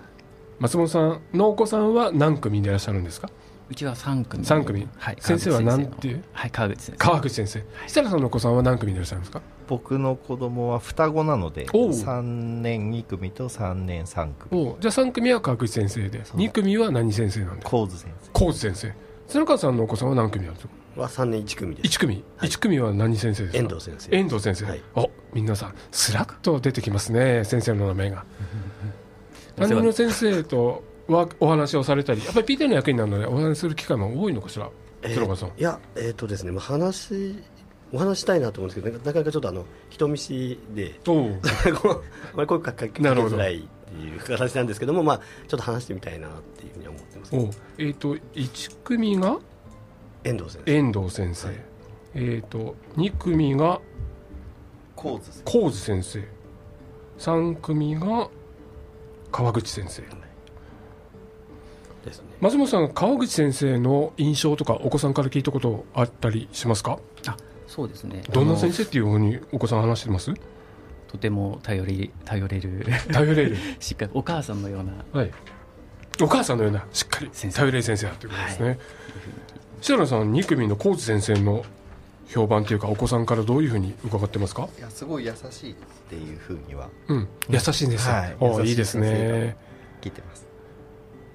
[0.61, 3.29] 松本さんのお子さんは何組でいらっしゃるんですか？
[3.71, 4.45] うちは3組。
[4.45, 4.87] 三組？
[4.99, 5.17] はい。
[5.21, 6.09] 先生は川口なんて？
[6.09, 6.97] いうのはい川口先生。
[6.99, 7.65] 川口先生。
[7.87, 9.41] 設楽さんのお子さんは何組でいらっしゃるんですか？
[9.69, 11.91] 僕の子供は双子なのでおう。
[11.91, 14.63] 3年2組と3年3組。
[14.69, 18.31] おじゃあ3組は川口先生でそう2組は何先生なんですか神津先生。
[18.33, 18.93] 高津先生。
[19.29, 20.73] 鶴川さんのお子さんは何組なんですか？
[20.97, 21.97] は3年1組です。
[21.97, 23.59] 1組、一組は何先生ですか？
[23.59, 24.17] 遠藤先生。
[24.17, 24.83] 遠藤先生、はい。
[24.95, 28.25] お皆さんスラッと出てきますね先生の名前が。
[29.57, 34.71] 担任の先生とはお話をされたりやっぱり PTA の役員なのでお話しする機会も多いのかしら？
[35.03, 35.49] えーさん。
[35.51, 37.35] いやえっ、とですねまあ話
[37.93, 41.39] お話したいなと思うんですけどなかなかちょっとあの人見知りで 声
[42.61, 42.87] かけ
[43.35, 47.37] づらいっていう形なんですけどもまあちょっと話してみたいなっていうふうには思ってます。
[47.37, 47.51] おう。
[47.79, 49.39] えっ、と1組が？
[50.25, 50.73] 遠藤先生。
[50.75, 51.57] 遠藤先生、はい。
[52.15, 53.81] えっ、と2組が？
[54.97, 55.21] 神
[55.71, 56.25] 津先生。
[57.19, 58.29] 3組が
[59.31, 60.03] 川口先生
[62.41, 66.99] 松本さん川口先生の印象とかお子さんから聞いたことあったりしますか？
[67.27, 68.23] あそうですね。
[68.33, 70.33] どんな先生っていうふうにお子さん話してます？
[71.09, 72.85] とても頼り頼れる。
[73.13, 73.57] 頼れる。
[73.81, 74.93] しっかりお母さんのような。
[75.13, 75.31] はい。
[76.21, 78.79] お母さんのようなしっかり頼れる先生だということですね、
[79.81, 81.65] 設楽さん2組の高津先生の
[82.29, 84.69] 評判というかお子さんからどういうふうに伺ってますか？
[84.75, 85.75] 生いやすごい優しいっ
[86.09, 87.29] ていうふうにはうん。
[87.49, 88.69] 優しいんですよ、はい。
[88.69, 89.57] いいですね。
[90.03, 90.47] 聞いてます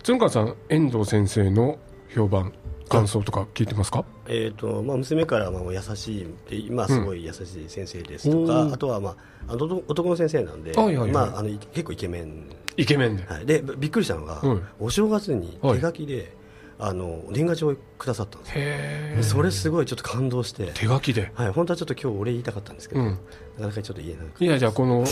[0.03, 1.77] 角川さん遠藤先生の
[2.13, 2.53] 評判
[2.87, 4.03] 感想とか聞いてますか？
[4.27, 8.73] えーとまあ、娘からはまあ優しいって今すごい優しい先生ですとか、うん。
[8.73, 9.11] あとは、ま
[9.47, 11.11] あ、あの男男の先生なんで、はいはいはい。
[11.11, 12.49] まあ、あのい結構イケメン。
[12.77, 13.25] イイケメンで。
[13.25, 14.63] はい、でびっくりしたのが、うん。
[14.79, 16.33] お正月にはい手書きで、
[16.81, 21.31] あの年賀状をくださったんですそれすごいちょっと感動して、手書きで。
[21.35, 23.07] はい、本当はちょっと今日お礼言いたかったんですけど、うん。
[23.07, 23.15] な
[23.63, 25.03] かなかちょっと言えなくていやじゃあこの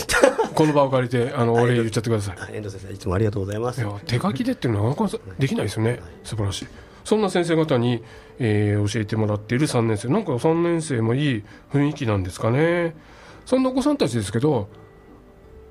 [0.54, 2.36] この場を借りてあのお礼言っちゃってください。
[2.40, 3.82] あ遠藤先生いつもありがとうございます。
[3.82, 6.00] いや手書きでっていうのはなかなかできないですよね、はい。
[6.24, 6.68] 素晴らしい。
[7.04, 8.02] そんな先生方に、
[8.38, 10.08] えー教えてもらっている3年生。
[10.08, 12.96] なんか3年生もいい雰囲気なんですかね。
[13.44, 14.68] そんなお子さんたちですけど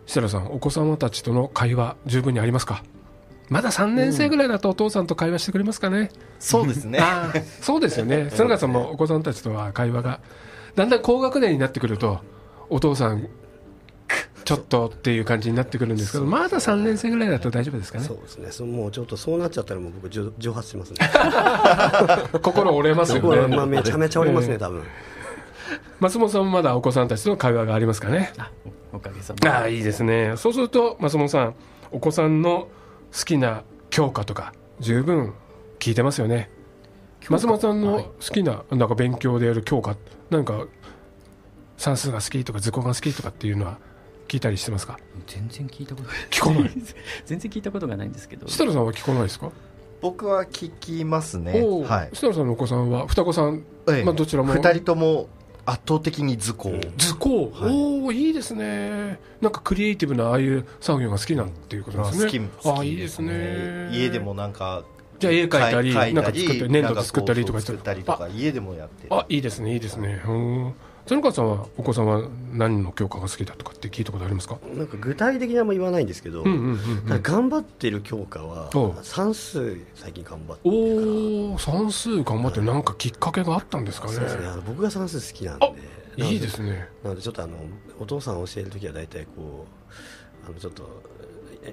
[0.06, 2.84] 設楽さんお子様たちとの会話十分にありますか？
[3.50, 7.00] まだ3年生ぐらいだとお父さんと会話してくれますかね、そうですね。
[7.62, 8.30] そうですよね。
[8.32, 10.20] 園川さんもお子さんたちとは会話が
[10.76, 12.20] だんだん高学年になってくると
[12.70, 13.30] お父さん
[14.48, 18.06] ちょっとっていう感じになってくるんですけどまだ3年生ぐらいだと大丈夫ですかね。
[18.06, 18.52] そうですね。
[18.52, 21.00] そもうちょっとそうなっちゃったらもう僕蒸蒸発しますね。
[22.42, 24.54] 心折れますよこれまあねめちゃめちゃおりますええ。
[24.54, 24.84] ね多分。
[26.00, 28.32] 松本さんもまだお子さんたちとの会話がありますかね。
[28.38, 28.52] あ
[28.94, 29.50] おおかげさまで。
[29.50, 30.34] ああいいですね。
[30.38, 31.56] そうすると松本さん
[31.92, 32.70] お子さんの
[33.18, 35.34] 好きな教科とか十分
[35.80, 36.50] 聞いてますよね。
[37.30, 39.98] 松本さんの好きななんか勉強でやる教科
[40.30, 40.66] なんか
[41.78, 43.78] 算数が好きとか図工が好きとかっていうのは
[44.28, 44.98] 聞いたりしてますか？
[45.26, 46.18] 全然聞いたことない。
[46.30, 46.72] 聞かない？
[47.26, 48.48] 全然聞いたことがないんですけど。
[48.48, 49.52] 設楽さんは聞かないですか、
[50.02, 51.54] 僕は聞きますね。
[51.88, 52.10] はい。
[52.14, 53.64] 設楽さんのお子さんは双子さん？
[53.90, 54.04] ええ。
[54.04, 55.28] まあどちらも？2人とも
[55.70, 57.72] 圧倒的に図工、図工、はい。
[57.72, 59.20] おおいいですね。
[59.42, 62.50] なんかクリエイティブなああいう作業が好きなんていうことなんですね。
[62.64, 63.90] ああいいですね。
[63.92, 64.86] 家でもなんか
[65.20, 69.14] じゃあ絵描いたりなんか作って粘土で作ったりとか作ったりとか家でもやってる。
[69.14, 70.24] あいいですねいいですね。
[70.26, 70.74] うん
[71.10, 74.58] 園川さんはお子さんは何の教科が好きだとかって聞いたことありますか？
[74.76, 77.22] なんか具体的にあんま言わないんですけど、うんうんうんうん。
[77.22, 78.70] 頑張ってる教科は
[79.04, 84.14] 算数最近頑張っておお算数頑張ってなんかきっかけがあったんですかね。
[84.14, 84.48] そうですね。
[84.66, 85.66] 僕が算数好きなんで。
[85.66, 85.72] あ
[86.26, 86.90] いいですね。
[87.04, 87.58] なのでちょっとあの
[88.00, 89.66] お父さん教えるときは大体こ
[90.46, 91.04] うあのちょっと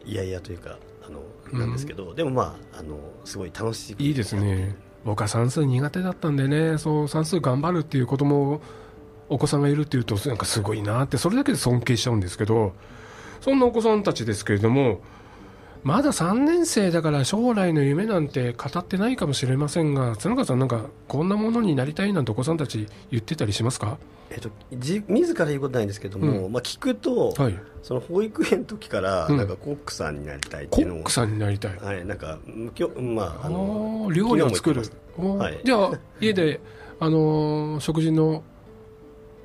[0.05, 4.77] いやいやというかあのなんですけど、でもまああのすごい楽しいいいですね。
[5.05, 6.79] 僕は算数苦手だったんでね。
[6.79, 8.61] そう算数頑張るっていう子供
[9.29, 12.73] お子さんがいるっていうとなんかすごいなってそれだけで尊敬しちゃうんですけど
[13.41, 15.01] そんなお子さんたちですけれども
[15.83, 23.99] まだ3年生だから将来の夢なんて語ってないかもしれませんが角川さんなんかこんなものになりたいなんてお子さんたち言ってたりしますか？
[24.31, 27.59] えっと、じ自ら言うことないんですけども、うまあ、聞くと、はい。
[27.83, 29.37] その保育園の時から、うん。
[29.37, 31.77] なんかコックさんになりたいっていうのをコックさんになりたい。
[31.77, 32.39] はい、なんか
[32.75, 34.83] きょまああの料理を作る。
[35.19, 35.61] はい。
[35.63, 36.61] じゃあ家で、
[36.99, 38.43] あのー食事の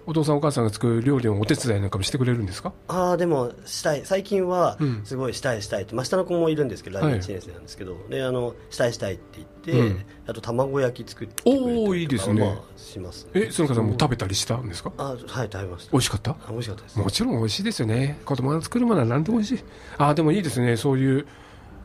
[0.10, 2.74] お父さんお母さんが作る料理のお手伝いなんかもしてくれるんですか？
[2.88, 4.02] ああでもしたい。
[4.06, 5.02] 最近はうん。
[5.04, 7.22] すごいしたいしたいって、まあ、下の子もいるんですけどはい。
[7.22, 10.06] 来年1年生なんですけど、であのしたいしたいって言って、うん。
[10.26, 12.44] あと卵焼き作ってくれたりおーいいですね。
[12.44, 14.92] まあ、しますえ園川さんも食べたりしたんですか？
[14.98, 15.18] あはい
[15.52, 15.92] 食べました。
[15.92, 16.32] 美味しかった？
[16.32, 16.98] あ美味しかったです。
[17.00, 18.18] もちろん美味しいですよね。
[18.26, 19.64] 子供が作るものは何でも美味しい。
[20.00, 20.76] あでもいいですね。
[20.76, 21.28] そういう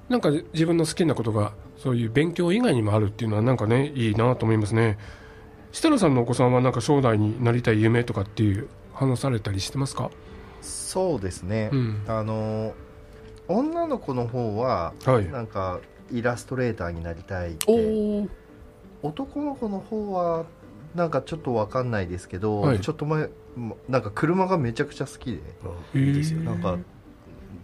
[0.08, 4.96] なんか自分の好きなことがそういう勉強以外にもあるっていうのはなんかねいいなと思いますね
[5.74, 10.08] 設楽さんのお子さんはなんか将来になりたい夢とかっていう話されたりしてますか？
[10.62, 12.04] そうですね、うん。
[12.06, 12.72] あの
[13.48, 15.28] 女の子の方ははい。
[15.28, 15.80] なんか
[16.12, 18.28] イラストレーターになりたいって。
[19.02, 20.46] 男の子の方は
[20.94, 22.80] なんかちょっとわかんないですけど、はい。
[22.80, 25.40] ちょっと前もなんか車がめちゃくちゃ好きで。
[25.92, 26.38] うんいいですよ。
[26.38, 26.78] ねなんか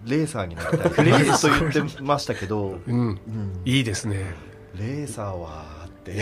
[0.04, 1.04] レーサーになりたい。
[1.06, 3.00] レースと言ってましたけど、うん。
[3.08, 3.18] うん。
[3.64, 4.34] いいですね。
[4.76, 6.14] レーサーはって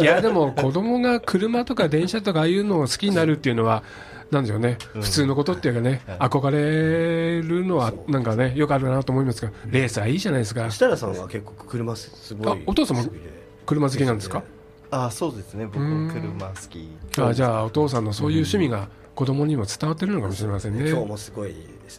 [0.00, 3.82] いやでも子供が車とか電車とかああいうのを好きになるっていうのは
[4.30, 5.02] なんでしょうね、うん。
[5.02, 6.18] 普通のことっていうかね、はい。
[6.30, 10.70] 憧れるのはなんかねよくあるなと思いますがレーサーいいじゃないですか。
[10.70, 13.18] 設楽さんは結構車すすごいあお父様好きで
[13.66, 14.42] 車好きなんですか
[14.90, 15.66] あそうですね。
[15.66, 16.10] 僕うん。
[16.10, 16.88] 車好き。
[17.18, 21.54] あじゃあお父さんのそういう趣味が子供にも伝わってるのかもしれませんね、今日もすごい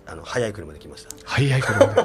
[0.05, 1.09] あの速い車で来ました。
[1.25, 2.01] 早い車で。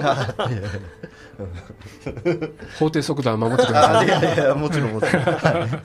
[2.79, 5.23] 法定速度は守ってくださいあいやいやもちろんもちろん。
[5.23, 5.83] はい。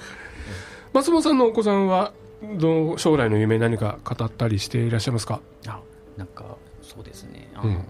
[0.94, 2.14] 松本さんのお子さんは
[2.58, 5.42] どう将来の夢何か語ったりしていらっしゃいますか？
[5.68, 5.80] あ
[6.18, 7.50] なんかそうですね。
[7.56, 7.76] あの、うん。
[7.76, 7.84] やっ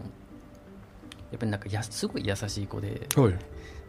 [1.40, 3.32] ぱりなんかやすごい優しい子ではい。
[3.32, 3.38] な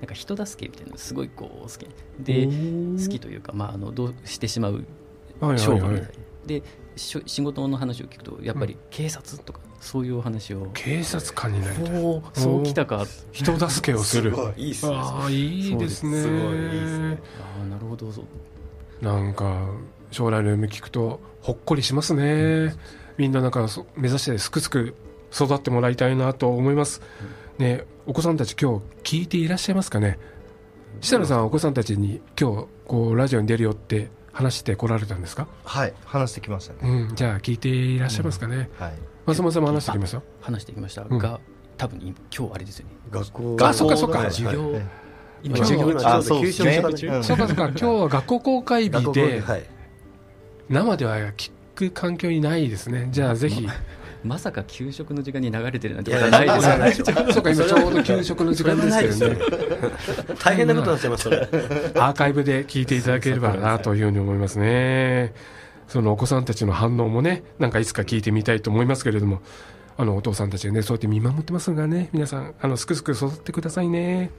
[0.05, 1.87] んか人助けみたいなのすごいこう好き。
[2.19, 4.83] で好きというか、まあ、あのどうしてしまうはい
[5.41, 5.91] はい勝負みたい。
[6.01, 6.63] な、はいで
[6.95, 10.69] しょ仕事の話を聞くとやっぱり警察とか、そういうお話を。
[10.75, 11.87] 警察官になりたい。
[12.35, 13.07] そうきたか。
[13.33, 14.31] 人助けをする。
[14.31, 14.97] すごいいいっすね。
[14.97, 16.23] ああいいですね。
[16.23, 16.29] そうです。
[16.29, 17.19] すごいいいですね。
[17.41, 18.11] ああなるほど。
[18.11, 18.25] そう
[19.05, 19.69] なんか
[20.11, 22.75] 将来の夢聞くとほっこりしますね、
[23.19, 24.95] みんななんかそ目指してすくすく
[25.31, 27.03] 育ってもらいたいなと思います、
[27.59, 30.19] ねお子さんたち今日聞いていらっしゃいますかね？
[31.01, 36.79] 設楽さんはお子さんたちに今日こうラジオに出るよって話してこられたんですか、はい話してきましたね。
[37.09, 38.95] うん、じゃあ聞いていらっしゃいますかね、はい
[39.27, 40.23] 松本さんも話してきました？
[40.41, 41.19] 話してきました、うん。
[41.19, 41.41] が
[41.77, 42.95] 多分今今日あれですよね。
[43.11, 43.57] 学校。
[43.61, 44.19] あそっかそっか。
[44.21, 44.31] はい。
[44.31, 44.83] 授業、はい。
[45.43, 47.65] 今今日今ちょうどあそう給食中うん そうかそうか。
[47.69, 49.63] 今日は学校公開日ではい。
[50.69, 53.09] 生では聞く環境にないですね。
[53.11, 53.67] じゃあぜひ。
[54.25, 56.43] まさか給食の時間に流れてるなんてことはな
[56.87, 57.07] いですよ。
[57.07, 59.39] ねそうか今ちょうど給食の時間ですけどね。
[60.43, 61.37] 大変なことになってますそれ
[61.97, 65.35] アーカイブで聞いていただければなというふうに思いますね。
[65.89, 69.41] そのお子さんたちの反応もね、なんかいつか聞いてみたいと思いますけれども、
[69.97, 74.31] あのお父さんたちがね、そうやって見守ってますがね、皆さん、あのすくすく育ってくださいね。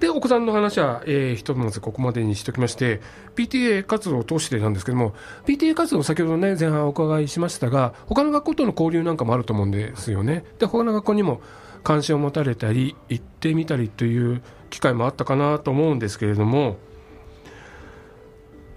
[0.00, 3.02] で、お子さんの話は、えー、ひとまずここまでにしておきまして、
[3.36, 10.44] PTA 活動を通してなんですけども、PTA 活動、先ほどね、前半お伺いしましたが、他の学校との交流なんかもあると思うんですよね。
[10.58, 11.42] で、他の学校にも
[11.84, 16.78] 関心を持たれたり、行ってみたりという機会もあったかなと思うんですけれども、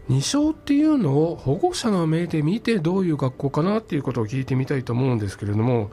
[0.10, 5.92] 二小っていうのを保護者の目で見てどういう学校かなっていうことを聞いてみたいと思うんですけれども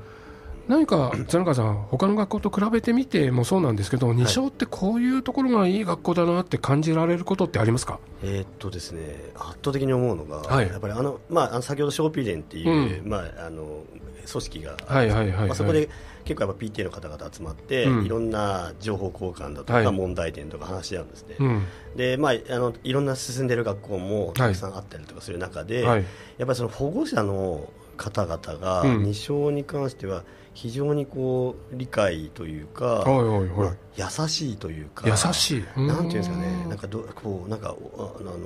[0.68, 7.98] 何か綱川さん他の学校と比べてみてもそうなんですけど二小ってこういうところがいい学校だなって感じられることってありますか？
[8.22, 10.68] えーっとですね圧倒的に思うのが、はい。
[10.68, 13.82] やっぱりあの、まあ、先ほどショーピーレンっていう、まあ、あの
[14.30, 15.46] 組織があはいはいはいはい。
[15.48, 15.88] まあ、そこで
[16.24, 18.06] 結構やっぱ PTA の方々集まって、うん。
[18.06, 19.84] いろんな情報交換だとはい。
[19.84, 21.62] か問題点とか話し合うんですね、うん。
[21.96, 26.04] でまあ、あのいろんな進んでる学校もたくさんあったりとかする中で、はい。
[26.38, 29.02] やっぱりその保護者の方々がうん。
[29.02, 35.64] 二小に関しては非常にこう理解というか、はいはいまあはい優しいというか優しい。
[35.76, 38.38] なんていうんですかねうなんかどこうなんかおあの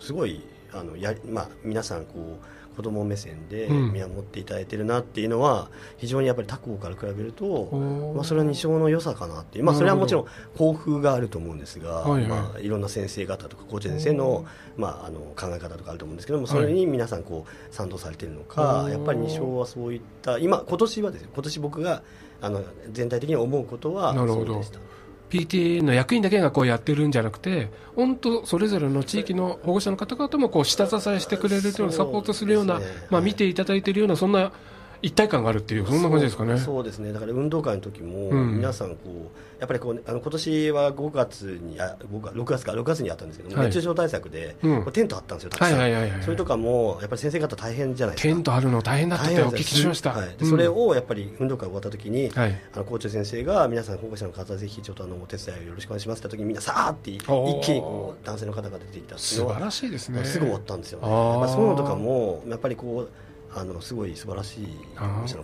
[0.00, 3.92] すごいあのやまあ皆さんこう子供目線でうん。
[3.92, 7.70] 見守っていただいてるなっていうのは非常にやっぱり他校から比べると、
[8.14, 14.44] まあ、それは二小の良さかなっていう、まあ、それはもちろん校風があると思うんですが、はいはいまあ、いろんな先生方とか校長先生の,、
[14.76, 22.02] まあ、あの考え方とかあると思うんですけどもそれに皆さんこう賛同されてるのか、やっぱり二小はそういった今今年はですね今年僕が
[22.40, 22.62] あの
[22.92, 24.80] 全体的に思うことはそうでした。
[25.30, 34.52] PTA の役員だけがこうやってるんじゃなくて本当それぞれの地域の保護者の方々もこう下支えしてくれるようなサポートするような、まあ、見ていただいているようなそんな
[35.06, 36.58] 一体感があるっていうそんな感じですかね。
[36.58, 37.12] そうですね。
[37.12, 38.56] だから運動会の時もうん。
[38.56, 43.66] 皆さんこうやっぱりこうあの今年は5月にあ5月6月か6月にあったんですけども、はい。
[43.66, 44.92] 熱中症対策で、うん。
[44.92, 48.34] テントあったんですよたくさん、はいはいはいはいそれとかもやっぱり先生方大変じゃないですか。
[48.34, 49.26] テントあるの大変だった。
[49.26, 52.60] ってお聞きしました、はい、それをやっぱり運動会終わった時に、はい。
[52.74, 60.24] あの校長先生が皆さん保護者の方ぜひちょっとあのお手伝いをよろしくお願いしますって時にみんなさーって一気にこう男性の方が出てきた素晴らしいですね。
[60.24, 61.06] すぐ終わったんですよね。
[61.06, 61.32] あー。
[61.34, 63.25] やっぱそういうのとかもやっぱりこう
[63.56, 64.68] あのすごい素晴らしい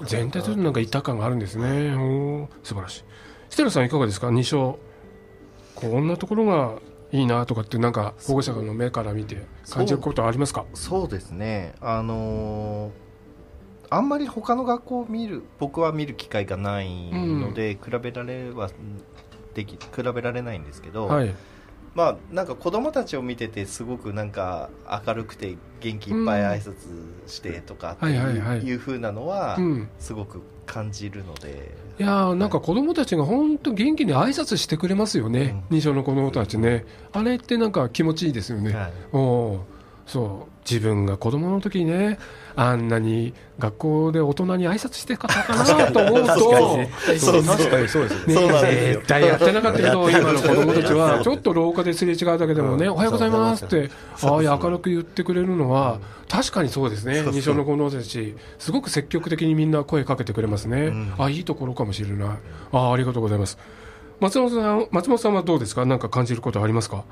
[0.07, 1.65] 全体となんか一体感があるんですね、
[1.97, 3.05] おー素晴らしい。
[3.49, 4.31] 設楽さんいかがですか？
[4.31, 4.79] 二章
[5.75, 6.79] こんなところが
[7.11, 10.67] いいなとかってなんか保護者の目から見て感じることはありますか？
[10.75, 11.75] そうですね。
[11.81, 12.91] あのー
[13.95, 18.71] あんまり他の学校を見る僕は見る機会がないので、比べられは
[19.53, 21.35] でき比べられないんですけど、はい
[21.95, 24.71] まあなんか子供たちを見ててすごくなんか
[25.07, 26.75] 明るくて元気いっぱい挨拶
[27.27, 29.89] してとかってはいういう風なのはうん。
[29.99, 35.77] すごく感じるので、いやーなんか子供たちが本当元気に挨拶してくれますよね、うん。
[35.77, 38.93] 二小の子供たちね、あれってなんか気持ちいいですよね、はい。
[39.13, 39.61] おー
[40.07, 40.53] そう。
[40.69, 42.21] 自分が子供の時にね
[42.55, 46.39] あんなに学校で大人に挨拶してかったかなと思うと
[47.19, 48.49] そう確かにそうですよ。
[48.63, 52.93] ね絶対やってなかったけど、今の子供たちは、ちょっと廊下ですれ違うだけでもね、うん。
[52.93, 53.91] おはようございますって、
[54.23, 61.15] ああ明るく言ってくれるのは、確かにそうですね、二小の子供たち、すごく積極的にみんな声かけてくれますね、ん。
[61.19, 62.29] あいいところかもしれない、
[62.73, 63.59] ああありがとうございます。
[64.21, 67.05] 松本さん松本さんはどうですか、なんか感じることありますか？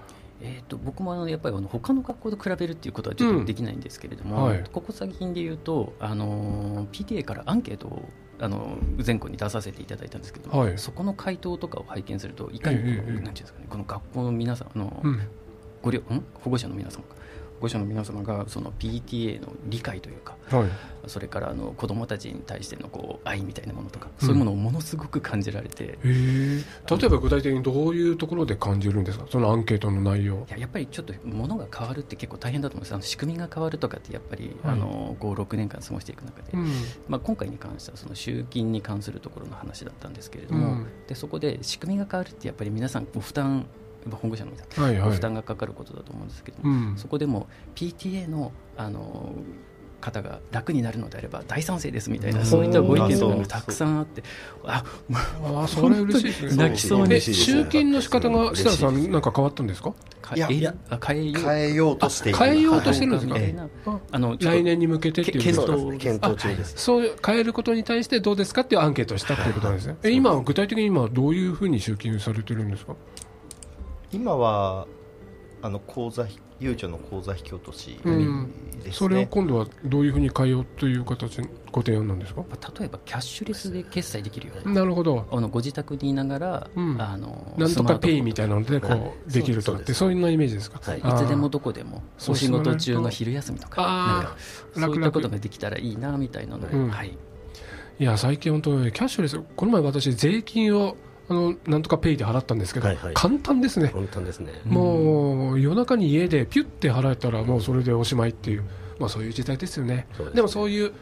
[0.42, 4.64] えー、と僕もあのやっぱりあの他の学校と比べるっていうことはちょっとできないんですけれども、うんはい。
[4.72, 8.08] ここ最近で言うと、あのー PTA からアンケートを、
[8.40, 10.78] あのー全校に出させていただいたんですけど、はい。
[10.78, 12.96] そこの回答とかを拝見するといかにこう、ええええ。
[12.96, 15.20] なんていうんですかね、この学校の皆さんあの、うん。
[15.82, 16.24] ご両ん？
[16.34, 17.14] 保護者の皆様か
[17.60, 20.70] 保護者の皆様がその PTA の理解というかはい。
[21.06, 25.98] それからあの子どもたちに対してのこう愛みたいなものとか、そういうものをものすごく感じられて。
[26.02, 30.46] 例えば具体的にどういうところで感じるんですか、そのアンケートの内容。
[30.48, 32.92] いややっぱりちょっと物が変わるって結構大変だと思うんです。
[32.92, 34.74] あの仕組みが変わるとかってやっぱり、はい。
[34.74, 36.68] あの56年間過ごしていく中で、うん。
[37.08, 43.66] まあ、今回に関してはその集金に関するところの話だったんですけれども、うんでそこで仕組みが変わるってやっぱり皆さんご負担
[44.10, 45.08] 保護者の皆さん、はいはい。
[45.08, 46.96] ご負担がかかることだと思うんですけども、うん。
[46.96, 49.32] そこでも PTA のあの
[50.00, 52.46] 方が楽になるのであれば大賛成ですみたいな、うん。
[52.46, 54.22] そういったご意見とかがたくさんあって
[54.64, 54.82] あ
[55.44, 56.68] ああそれ嬉しいですね。
[56.70, 59.94] 泣きそうにえ集金の仕方が設楽さんなんか変わったんですか？
[60.34, 61.46] いや変えよう。
[61.46, 62.38] 変えようとしている。
[62.38, 63.34] 変えようとしてるんですか？
[63.34, 63.54] みたい。
[63.54, 63.68] な
[64.10, 66.74] あの来年に向けてっていう検討検討中です。
[66.78, 72.94] そう変えることに対してどうですかっていうアンケートをしたっていうことなんですね、え今、具体的に今、どういうふうに集金されてるんですか、
[74.12, 74.86] 今は
[75.62, 76.26] あの口座
[76.58, 81.40] ゆうちょの口座引き落としうんですそれをね、今度はどういうふうに変えようという形、
[81.70, 82.44] ご提案なんですか？
[82.78, 87.00] 例えばキャッシュレスで決済できるようななるほど、あのご自宅にいながら、うん。
[87.00, 88.98] あのなんとかペイみたたいなのではい。
[89.00, 90.98] こうできるとかって、そういうようなイメージですか、はい。
[90.98, 94.36] いつでもどこでもお仕事中の昼休みとかなんか
[94.74, 96.90] そういったことができたらいいなみたいなので、うん。
[96.90, 97.16] はい、
[97.98, 100.96] いや、最近、本当、キャッシュレス、この前、私、税金を
[101.30, 103.14] あのなんとかペイで払ったんですけど、はいはい。
[103.14, 103.86] 簡単ですね。
[103.94, 104.52] 本当ですね。
[104.66, 108.64] もう夜中に家でピュッて払えたらもうそれでおしまいっていう、
[108.98, 110.08] まあ、そういう時代ですよね。
[110.18, 110.92] ででもそういう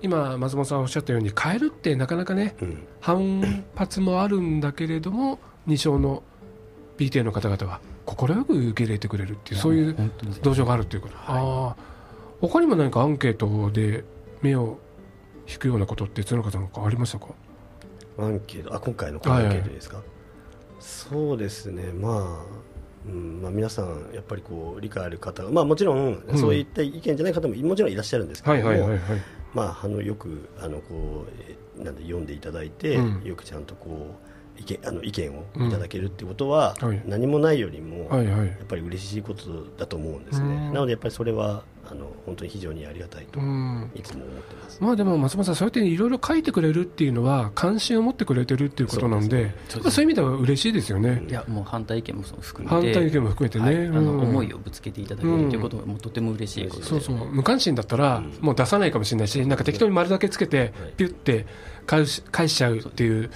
[0.00, 2.82] 今松本さんおっしゃったように変えるってなかなかねうん。
[3.00, 6.22] 反発もあるんだけれども2勝の
[6.96, 9.96] PTA の方々は快く受け入れてくれるっていうそういう
[10.42, 11.76] 同情があるっていうこと、ああ
[12.40, 14.04] 他にも何かアンケートで
[14.42, 14.78] 目を
[15.48, 17.28] 引くようなことって角川さんかありましたか？
[18.26, 20.02] アンケートあ今回のアンケートですか、
[20.80, 21.92] そうですね。
[21.92, 22.62] まあ
[23.06, 26.38] うんまあ、皆さん、やっぱりこう理解ある方が、まあ、もちろん、うん。
[26.38, 29.00] そういった意見じゃない方ももちろんいらっしゃるんですけども、はい。
[29.52, 31.32] まあ、あのよくあのこう
[31.78, 33.24] えなんで読んでいただいて、うん。
[33.24, 37.02] よくちゃんとこう意見あの意見をいただけるってことは、うんはい。
[37.06, 38.46] 何もないよりも、はいはい。
[38.46, 39.44] やっぱり嬉しいこと
[39.76, 40.72] だと思うんですね、うん。
[40.72, 43.90] なのでやっぱりそれはあの本当に非常にありがたいとうん。
[43.94, 44.78] いつも思ってます。
[44.80, 49.84] まあでも松本さん、そうやっていろいろ書いてくれるっていうのは、関心を持ってくれてるっていうことなんで、そうね。
[49.84, 53.76] まあそういう意味では嬉しいですよね、いやもう反対意見も含め反て対意見も含めてはい。
[53.76, 54.20] ね、あのうん。
[54.20, 56.86] 思いをぶつけていただけるということがもうとても嬉しいことで。
[56.86, 61.46] そうそう、無関心だったらうん、もう出さないかもしれないし、なんか適当に丸だけつけて、ピュって
[61.86, 63.30] 返し返しちゃうっていう、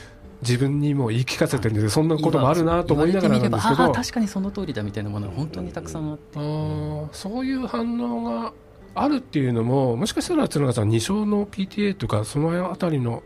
[0.47, 3.93] 自分にも言い聞かせてるんで、そんなこともあるなと思いながらなんですけど。
[3.93, 8.53] 確かにその通りだみたいなものが本当にたくさんあって、あーそういう反応が
[8.95, 13.23] あるっていうのも、もしかしたら角川さん、2勝の PTA とか、そのあたりの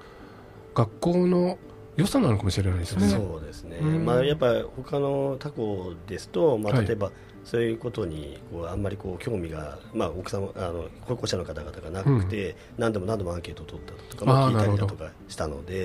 [0.75, 1.59] 学校の
[1.97, 3.09] 良さなのかもしれないですね。
[3.09, 6.87] そうですね、うんまあ、やっぱり他の他校ですと、まあ、はい。
[6.87, 7.11] 例えば
[7.45, 15.85] そういうことにこうあんまりこう興味が、まあ、奥様あの保護者の方々がなくて、何度も何度もアンケートを取ったとか、まあ、聞いたりだとかしたので、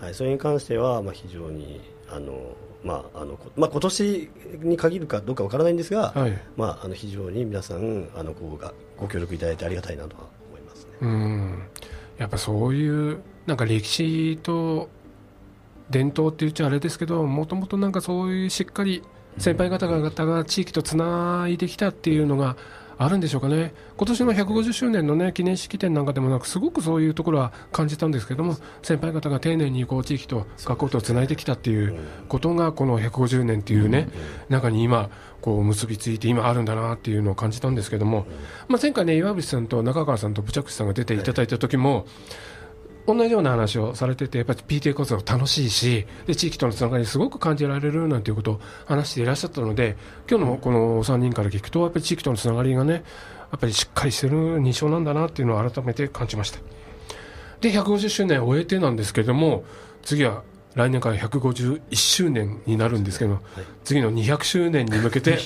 [0.00, 2.54] はい、それに関しては、まあ、非常にあの、
[2.84, 4.30] まああのこまあ、今年
[4.62, 6.38] に限るかどうかわからないんですが、はい。
[6.56, 10.90] まあ、あの非常に皆さんあのこうがご協力いただいてありがたいなとは思いますね。
[11.00, 11.62] うん。
[12.18, 14.88] やっぱそういうなんか歴史と
[15.90, 19.02] 伝統って言っちゃあれですけどもともとなんかそういうしっかり
[19.38, 22.56] 先輩方々が地域とつないできたっていうのが
[22.98, 23.74] あるんでしょうかね。
[23.96, 31.96] 今年の150周年の、ね、記念式典なんかでもなんかすごくそういうところは感じたんですけども先輩方が丁寧にこう地域と学校とつないできたっていう
[32.28, 34.08] ことがこの150年っていうね
[34.48, 35.10] 中に今
[35.42, 38.26] こう結びついて今あるんだなっていうのを感じたんですけども、
[38.68, 42.06] まあ、前回ね岩渕さんと中川さんとブチャクシさんが出ていただいた時も、
[43.06, 49.96] 同じような話をされてて、やっぱり PTA 活動楽しいし、で地域とのつながりすごく感じられるなんていうことを話していらっしゃったので、
[50.28, 53.00] 今日のこの3人から聞くと、やっぱり地域とのつながりがね、や
[53.56, 56.58] っぱりしっかりしてる認証なんだなっていうのを改めて感じました。
[57.60, 59.64] で、150周年を終えてなんですけれども、
[60.02, 60.42] 次は
[60.76, 63.40] 来年から151周年になるんですけど、
[63.82, 65.38] 次の200周年に向けて、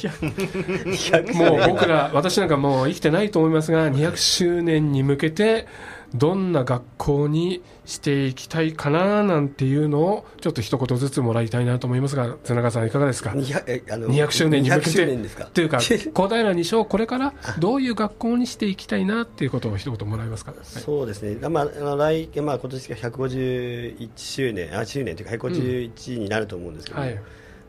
[1.35, 5.69] もう僕ら、私なんかもう生きてないと思いますが、200周年に向けて、
[6.15, 13.31] どんな学校にしていきたいかななんていうのを、ちょっと一言ずつもらいたいなと思いますが、綱川さん、いかがですか。
[13.31, 15.45] 200, えあの200周年に向け200周て年ですか？
[15.47, 20.53] というか、小平二小、これからどういう学校にしていきたいなっていうことを一言もらえますか？
[20.53, 20.61] はい。
[20.65, 27.21] そうですね、まあ、あの来まあ今年が151周年、あ周年というか、151になると思うんですけど、はい。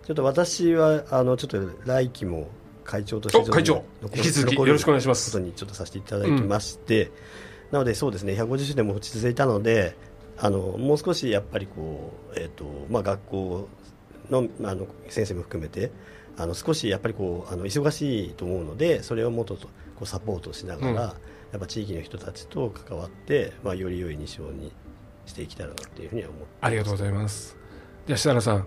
[0.05, 2.49] ちょっと私はあのちょっと来期も
[2.83, 3.83] 会長としてお会長。
[4.01, 5.31] 残引き続きよろしくお願いします。
[5.31, 7.11] ことにちょっとさせていただきまして、
[7.72, 9.95] なので、そうですね、150周年も落ち着いたので、
[10.38, 13.69] あのもう少しやっぱりこう、えーとまあ、学校
[14.30, 15.91] のあの先生も含めて、
[16.38, 19.69] あの少しやっぱりこうあの忙しいと思うので、それをもっとこ
[20.01, 21.32] うサポートしながら、うん。
[21.51, 24.72] やっぱ地域の人たちと関わって、まあ、より良い日常に
[25.26, 27.57] していきたいなっていうふうには思ってありがとうございます。
[28.07, 28.65] では、設楽さん、はい。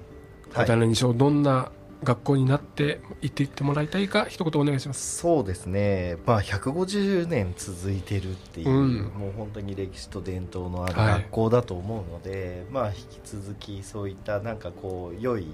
[0.53, 1.71] 小平二小、どんな
[2.05, 5.19] 学校になっていっていってもらいたいか、一言お願いします。
[5.19, 15.47] そうですね、まあ、150年続いてるっていう、うんもう本当に歴史と伝統のあるはい学校だと思うので、まあ、引き続きそういったなんかこう良い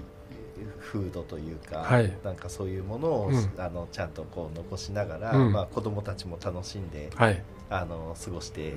[0.79, 7.43] 風土というか、はいなんかそういうものを、うんあのちゃんとこう残しながら、うんまあ、子どもたちも楽しんではい。
[7.69, 8.73] あの過ごして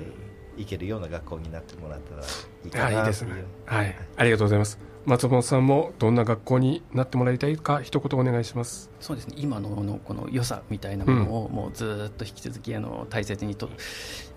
[0.57, 3.43] いけるような学校になってもらったらいいかなというですね。
[3.65, 3.95] はい。
[4.15, 4.94] ありがとうございます。
[5.05, 8.89] 松本さんもどんな学校になってもらいたいか一言お願いします。
[8.99, 9.35] そうですね。
[9.37, 13.69] 今ののこの良さみたいなものをもうずっと引き続きあの大切にと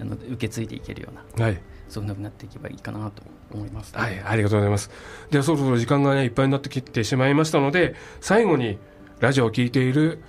[0.00, 1.60] あの受け継いでいけるような、はい。
[1.88, 4.90] そういうふうになっていけばいいかなと思います、はい、ありがとうございます。
[5.30, 8.78] では、そろそろ時間が、ね、いっぱいになってきてしまいましたので、最後に
[9.20, 10.22] ラジオを聞いている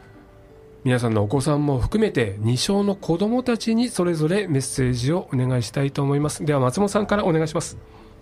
[0.86, 6.46] 皆さんのお子さんも含めて、2小の子供たちにそれぞれメッセージをお願いしたいと思います。
[6.46, 7.78] では、松本さんからお願いします。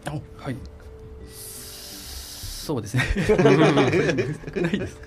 [0.05, 0.55] あはい
[2.67, 3.03] そうですね。
[4.61, 4.99] ないです。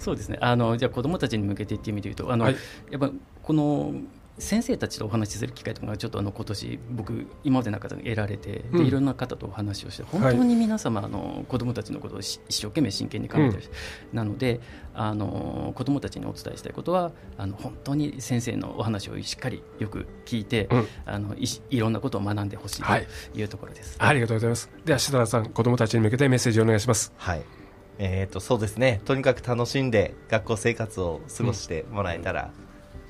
[0.00, 0.38] そうですね。
[0.40, 2.56] あのじゃあ子どもたちに向けてっていう意味で言うとあの、はい。
[2.90, 3.12] やっぱ
[3.44, 3.94] この
[4.38, 13.62] 先生たちとお話しする機会とかがちょっとあの今年僕今までなかったの得られて、うんでいろんな方とお話をして本当に皆様、あの子どもたちのことをし一生懸命真剣に考えてる、
[14.12, 14.60] なので
[14.94, 23.96] あの子どもたちにお伝えしたいことはあの本当に先生のお話をしっかりよく聞いて、うんあのいしいろんなことを学んでほしいはいというところです。
[23.98, 24.70] ありがとうございます。
[24.84, 27.12] では、設楽さん、子供たちに向けてメッセージをお願いします。
[27.16, 27.42] はい。
[27.98, 29.00] えっ、と、そうですね。
[29.04, 32.50] とにかく楽しんで学校生活を過ごしてもらえたら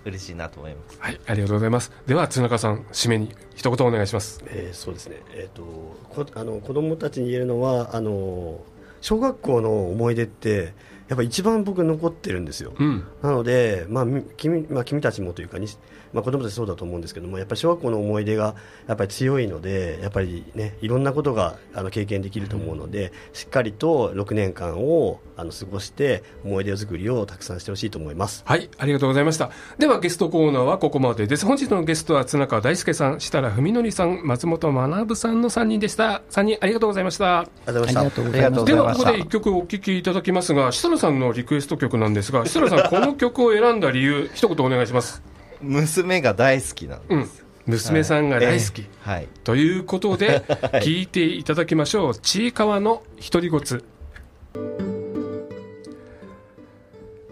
[0.06, 0.98] 嬉しいなと思います。
[1.00, 1.92] はい、ありがとうございます。
[2.06, 4.42] では、津中さん、締めに一言お願いします。
[4.46, 5.62] えーそうですね、えー、と
[6.10, 8.60] こあの子供たちに言えるのはあの
[9.00, 10.74] 小学校の思い出って
[11.08, 13.04] やっぱ一番僕残ってるんですよ、うん。
[13.22, 15.66] なので、まあみ君まあ、君たちもというかに、
[16.12, 18.54] まあ、子供たちそうだと思うんですけどもやっぱり小学校の思い出が
[18.86, 28.42] やっぱり強いのでやっぱりねいろんなことがあの経験できると思うので、しっかりと6年間をあの過ごして思い出作りをたくさんしてほしいと思います。
[28.46, 29.50] はい、ありがとうございました。
[29.78, 31.44] では、ゲストコーナーはここまでです。
[31.44, 36.22] 本日のゲストは、津中大輔さん、設楽文則さん、松本学さんの3人でした。
[36.30, 37.40] 3人ありがとうございました。
[37.40, 45.35] ありがとうございましたでは、ここで一曲お聴きいただきますが、設楽さんのリクエスト曲なんですが、設楽さん、この曲を選んだ理由、一言お願いします。
[45.66, 47.44] 娘が大好きなんうんです。。
[47.66, 48.82] 娘さんが大好き。
[48.82, 49.28] ええはい。
[49.44, 50.40] ということで、
[50.82, 52.16] 聞いていただきましょう。
[52.16, 53.60] ちいかわの独り言。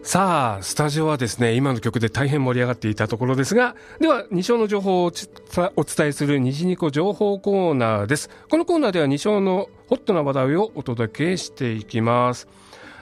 [0.03, 5.31] さあ、スタジオはですね、今の曲で大変盛り上がっていたところですが、では、二章の情報をつ
[5.77, 8.29] お伝えする虹ニコ情報コーナーです。
[8.51, 12.49] このコーナーでは二章のホットな話題をお届けしていきます。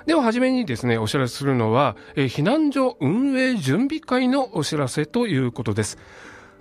[0.07, 5.98] では、はじめにですね、お知らせするのは、えー避難所運営準備会のお知らせということです。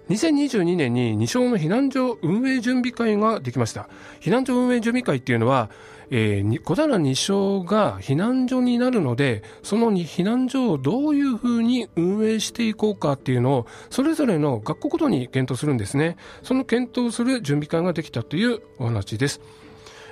[0.09, 3.89] 2022年に二章の避難所運営準備会ができました。
[4.19, 5.71] 避難所運営準備会っていうのは、
[6.11, 16.15] えー小平二章が避難所になるので、その避難所をどういうふうに運営していこうかっていうのを、それぞれの学校ごとに検討するんですね。
[16.43, 19.41] その検討する準備会ができたというお話です。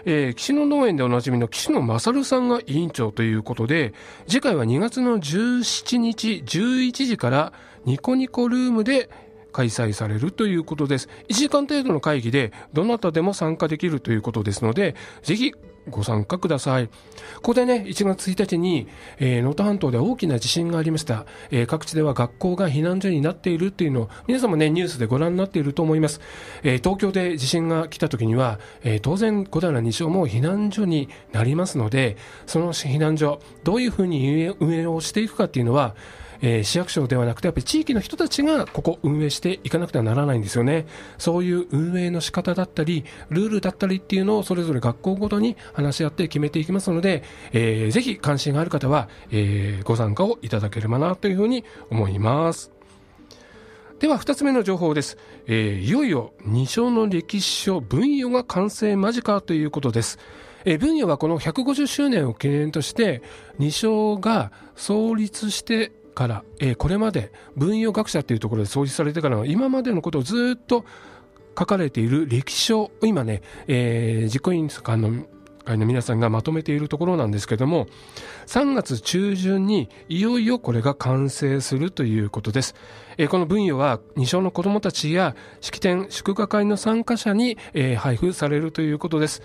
[0.05, 3.93] えー岸野農園でおなじみの岸野勝さんが委員長ということで、
[4.27, 7.53] 次回は2月の17日11時から
[7.85, 9.09] ニコニコルームで
[9.51, 11.09] 開催されるということです。
[11.27, 15.53] 1時間程度の会議でどなたでも参加できるということですので、ぜひ
[15.89, 16.87] ご参加ください。
[16.87, 16.93] こ
[17.41, 18.87] こでね、1月1日に、
[19.19, 21.25] えー能登半島で大きな地震がありました。
[21.51, 26.21] えー各地では学校が避難所になっているっていうのを、皆様ね、ニュースでご覧になっていると思います。
[26.63, 35.95] えー東京で地震が来た時には、えー当然、小平二章も避難所になりますので、その避難所、どういうふうに運営をしていくかっていうのは、
[36.41, 40.85] えー市役所ではなくて、やっぱり地域の人たちがここ運営していかなくてはならないんですよね。
[41.17, 52.71] そういう運営の仕方だったり、ルールだったりっていうのをそれぞれ学校ごとに話し合って決めていきますので、えーぜひ関心がある方は、えーご参加をいただければなというふうに思います。
[53.99, 60.19] では2つ目の情報です、えーいよいよ二章の歴史書分与が完成間近ということです、
[60.63, 63.21] えー分与はこの150周年を記念として
[63.57, 70.83] 二章が創立してから、えーこれまで分与学者というところで創立されてからの今までのことをずっと
[71.57, 75.25] 書かれている歴史書を今ね、えー実行委員会の
[75.63, 77.87] 会の皆さんがまとめているところなんですけども
[78.47, 82.75] 3月中旬にいよいよこれが完成するということです。
[83.17, 89.41] えーこの分与は二小の子どもたちや式典祝賀会の参加者に、えー配布されるということです。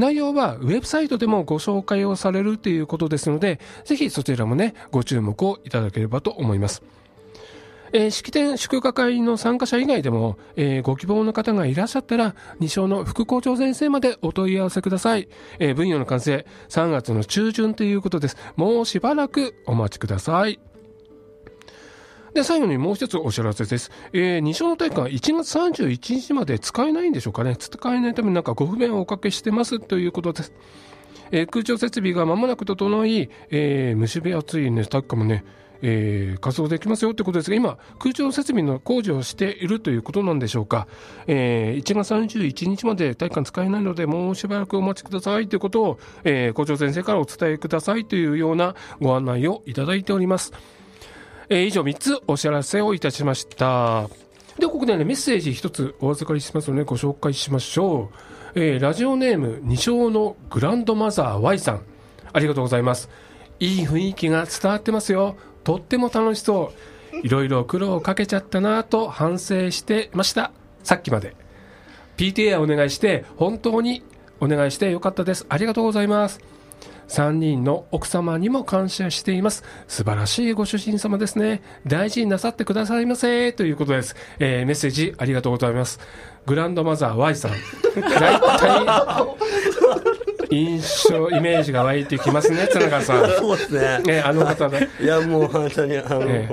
[0.00, 6.82] 内容はウェブサイトでもご紹介をされるということですので、ぜひそちらもね、ご注目をいただければと思います。
[7.92, 15.28] えー式典祝賀会の参加者以外でも、えーご希望の方がいらっしゃったら、二小の副校長先生までお問い合わせください。
[15.58, 18.36] えー分与の完成、3月の中旬ということです。
[18.56, 20.69] もうしばらくお待ちください。
[22.34, 23.90] で、最後にもう一つお知らせです。
[24.12, 27.56] えー、二小の体育館1月31日まで使えないんでしょうかね。
[27.56, 30.52] 使えないためになんかご不便をおかけしてますということです。
[31.32, 35.44] えー空調設備が間もなく整い、えー蒸し暑いね、体育館もね、
[35.82, 40.86] えー、活動できますよということですが、今、空調設備の工事をしているということなんでしょうか、
[41.26, 50.52] えー、1月31日まで体育館使えないので、もうしばらくお待ちくださいということを、えー、校長先生からお伝えくださいというようなご案内をいただいております。
[51.50, 54.08] えー、以上3つお知らせをいたしました。
[54.58, 58.10] で、ここでね、メッセージ1つお預かりしますので、ご紹介しましょ
[58.54, 58.60] う。
[58.60, 61.82] えー、ラジオネーム、二章のグランドマザー Y さん。
[62.32, 63.10] ありがとうございます。
[63.58, 65.36] いい雰囲気が伝わってますよ。
[65.64, 66.72] とっても楽しそ
[67.12, 67.26] う。
[67.26, 70.52] いろいろ苦労をかけちゃったなぁと反省してました。
[70.84, 71.34] さっきまで。
[72.16, 74.04] PTA お願いして、本当に
[74.40, 75.46] お願いしてよかったです。
[75.48, 76.40] ありがとうございます。
[77.10, 79.64] 3人の奥様にも感謝しています。
[79.88, 81.60] 素晴らしいご主人様ですね。
[81.86, 83.52] 大事になさってくださいませ。
[83.52, 84.14] ということです。
[84.38, 85.98] えー、メッセージありがとうございます。
[86.46, 87.50] グランドマザー Y さん。
[88.00, 89.36] 大体、
[90.52, 93.30] 印象、イメージが湧いてきますね、綱川さん。
[93.38, 93.98] そうですね。
[94.04, 94.88] ね、あの方で。
[95.02, 96.48] いや、もう本当に、あの、ね、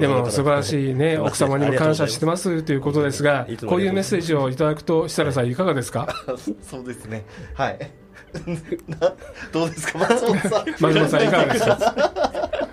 [0.00, 6.08] でも素晴らしいね、奥様にも感謝してますということですが、こういうメッセージをいただくと、設楽さんいかがですか？
[6.62, 7.24] そうですね。
[7.54, 7.78] はい。
[9.52, 10.70] どうですか、松本さん？
[10.80, 12.68] 松本さん、いかがですか？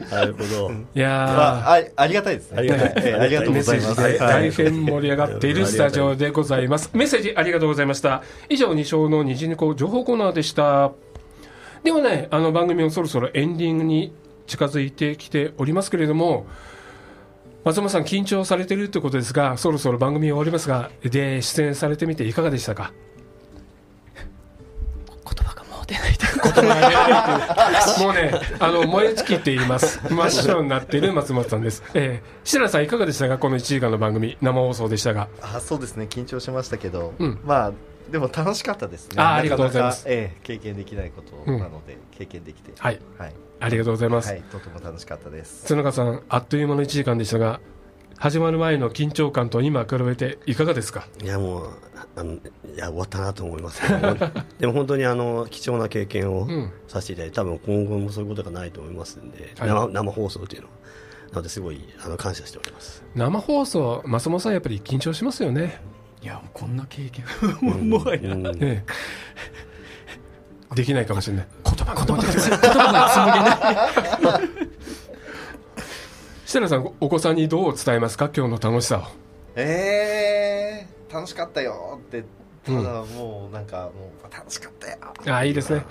[0.10, 0.70] なるほど。
[0.94, 2.58] いやあありがたいですね。
[2.58, 3.14] ありがたい。
[3.14, 4.18] ありがとうございます。
[4.18, 6.90] 大変盛り上がっているスタジオでございます。
[6.92, 8.22] メッセージありがとうございました。
[8.48, 10.92] 以上、二章の虹猫情報コーナーでした。
[11.82, 14.12] ではね、あの番組をそろそろエンディングに
[14.46, 16.46] 近づいてきておりますけれども、
[17.64, 22.92] 松本さん緊張されているということですが、そろそろ番組終わりますが、で、出演されてみていかがでしたか？
[26.62, 30.00] ない言葉が出ないもうねあの燃え尽きています。
[30.08, 33.38] 真っ白になっている松本さんです、えー、設楽さんいかがでしたか？
[33.38, 34.36] この1時間の番組。
[34.40, 35.28] 生放送でしたが。
[35.40, 36.06] あそうですね。
[36.08, 37.72] 緊張しましたけど、うん、まあ
[38.10, 39.20] でも楽しかったですね。
[39.20, 45.66] あありがとうございます、ええ、経験できないことなので、うん、経験できてはい、はい、ありがとうございます、はい、とても楽しかったです。
[45.66, 47.60] 角川さんあっという間の1時間でしたが
[48.18, 51.06] 始まる前の緊張感と今比べていかがですか？
[51.22, 51.70] いやもう
[52.16, 52.40] あのい
[52.76, 53.82] や終わったなと思います。
[54.58, 56.48] でも本当にあの貴重な経験を
[56.88, 60.72] させていただいて、うん、多分今後もそういうことがないと思いますんで、はい、生生放送というのは
[61.32, 63.04] なのですごいあの感謝しております。
[63.14, 65.80] 生放送松本さんやっぱり緊張しますよね。
[66.22, 67.24] いやこんな経験
[67.88, 68.46] もはや、うん。
[68.46, 68.82] え
[70.72, 71.46] え、できないかもしれない。
[71.64, 73.08] 言葉が言葉が言葉が
[74.22, 74.75] 紡げない
[76.46, 78.30] 設楽さんお子さんにどう伝えますか？
[78.34, 79.02] 今日の楽しさを。
[79.56, 82.22] ええー、楽しかったよって
[82.64, 84.96] ただもうなんかもう楽しかったよ。
[85.26, 85.82] ああいいですね、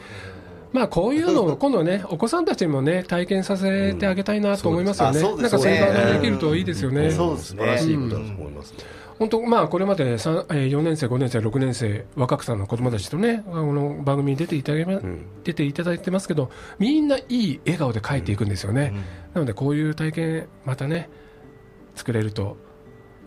[0.71, 5.21] まあこういうのを 今度ね、お子さんたちにもね、体験させてあげたいなと思いますよね。
[5.21, 7.11] なんかそれができるといいですよね。
[7.11, 7.59] そうですね。
[7.59, 8.77] 素晴らしいことだと思いますね。
[9.17, 18.91] 本当、まあ、これまで4年生、5年生、6年生、若草の子供たちとね、あの番組に出ていただい、うん、出ていただいてますけど、みんないい笑顔で帰っていくんですよね。
[18.91, 19.03] うんうん、
[19.35, 21.09] なので、こういう体験、またね、
[21.95, 22.57] 作れると、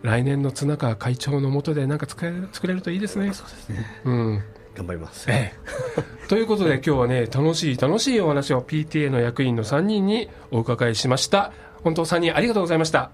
[0.03, 3.33] 来年の綱川会長のもとで、なんか作れる作れるといいですね。
[3.33, 3.85] そうですね。
[4.05, 4.43] うん。
[4.75, 5.25] 頑張ります。
[5.29, 5.53] え
[5.97, 11.51] え、ということで、 今日はね、楽しい楽しいお話を PTA の役員の3人にお伺いしました。
[11.83, 13.11] 本当3人ありがとうございました。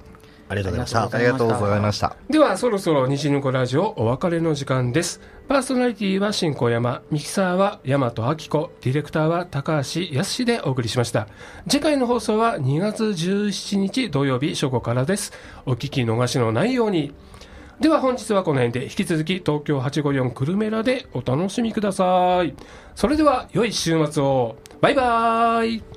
[0.48, 1.18] ありがとうございました。
[1.18, 2.16] ありがとうございました。
[2.30, 5.20] では、そろそろ西の子ラジオお別れの時間です。
[5.48, 11.28] パーソナリティは新小山、ミキサーは大和明子、ディレクターは高橋康でお送りしました。
[11.68, 15.34] 次回の放送は2月17日土曜日初後からです。
[15.66, 17.14] お聞き逃しのないように。
[17.80, 22.56] では本日はこの辺で引き続き東京854クルメラでお楽しみください。
[22.94, 24.56] それでは良い週末を。
[24.80, 25.95] バイバーイ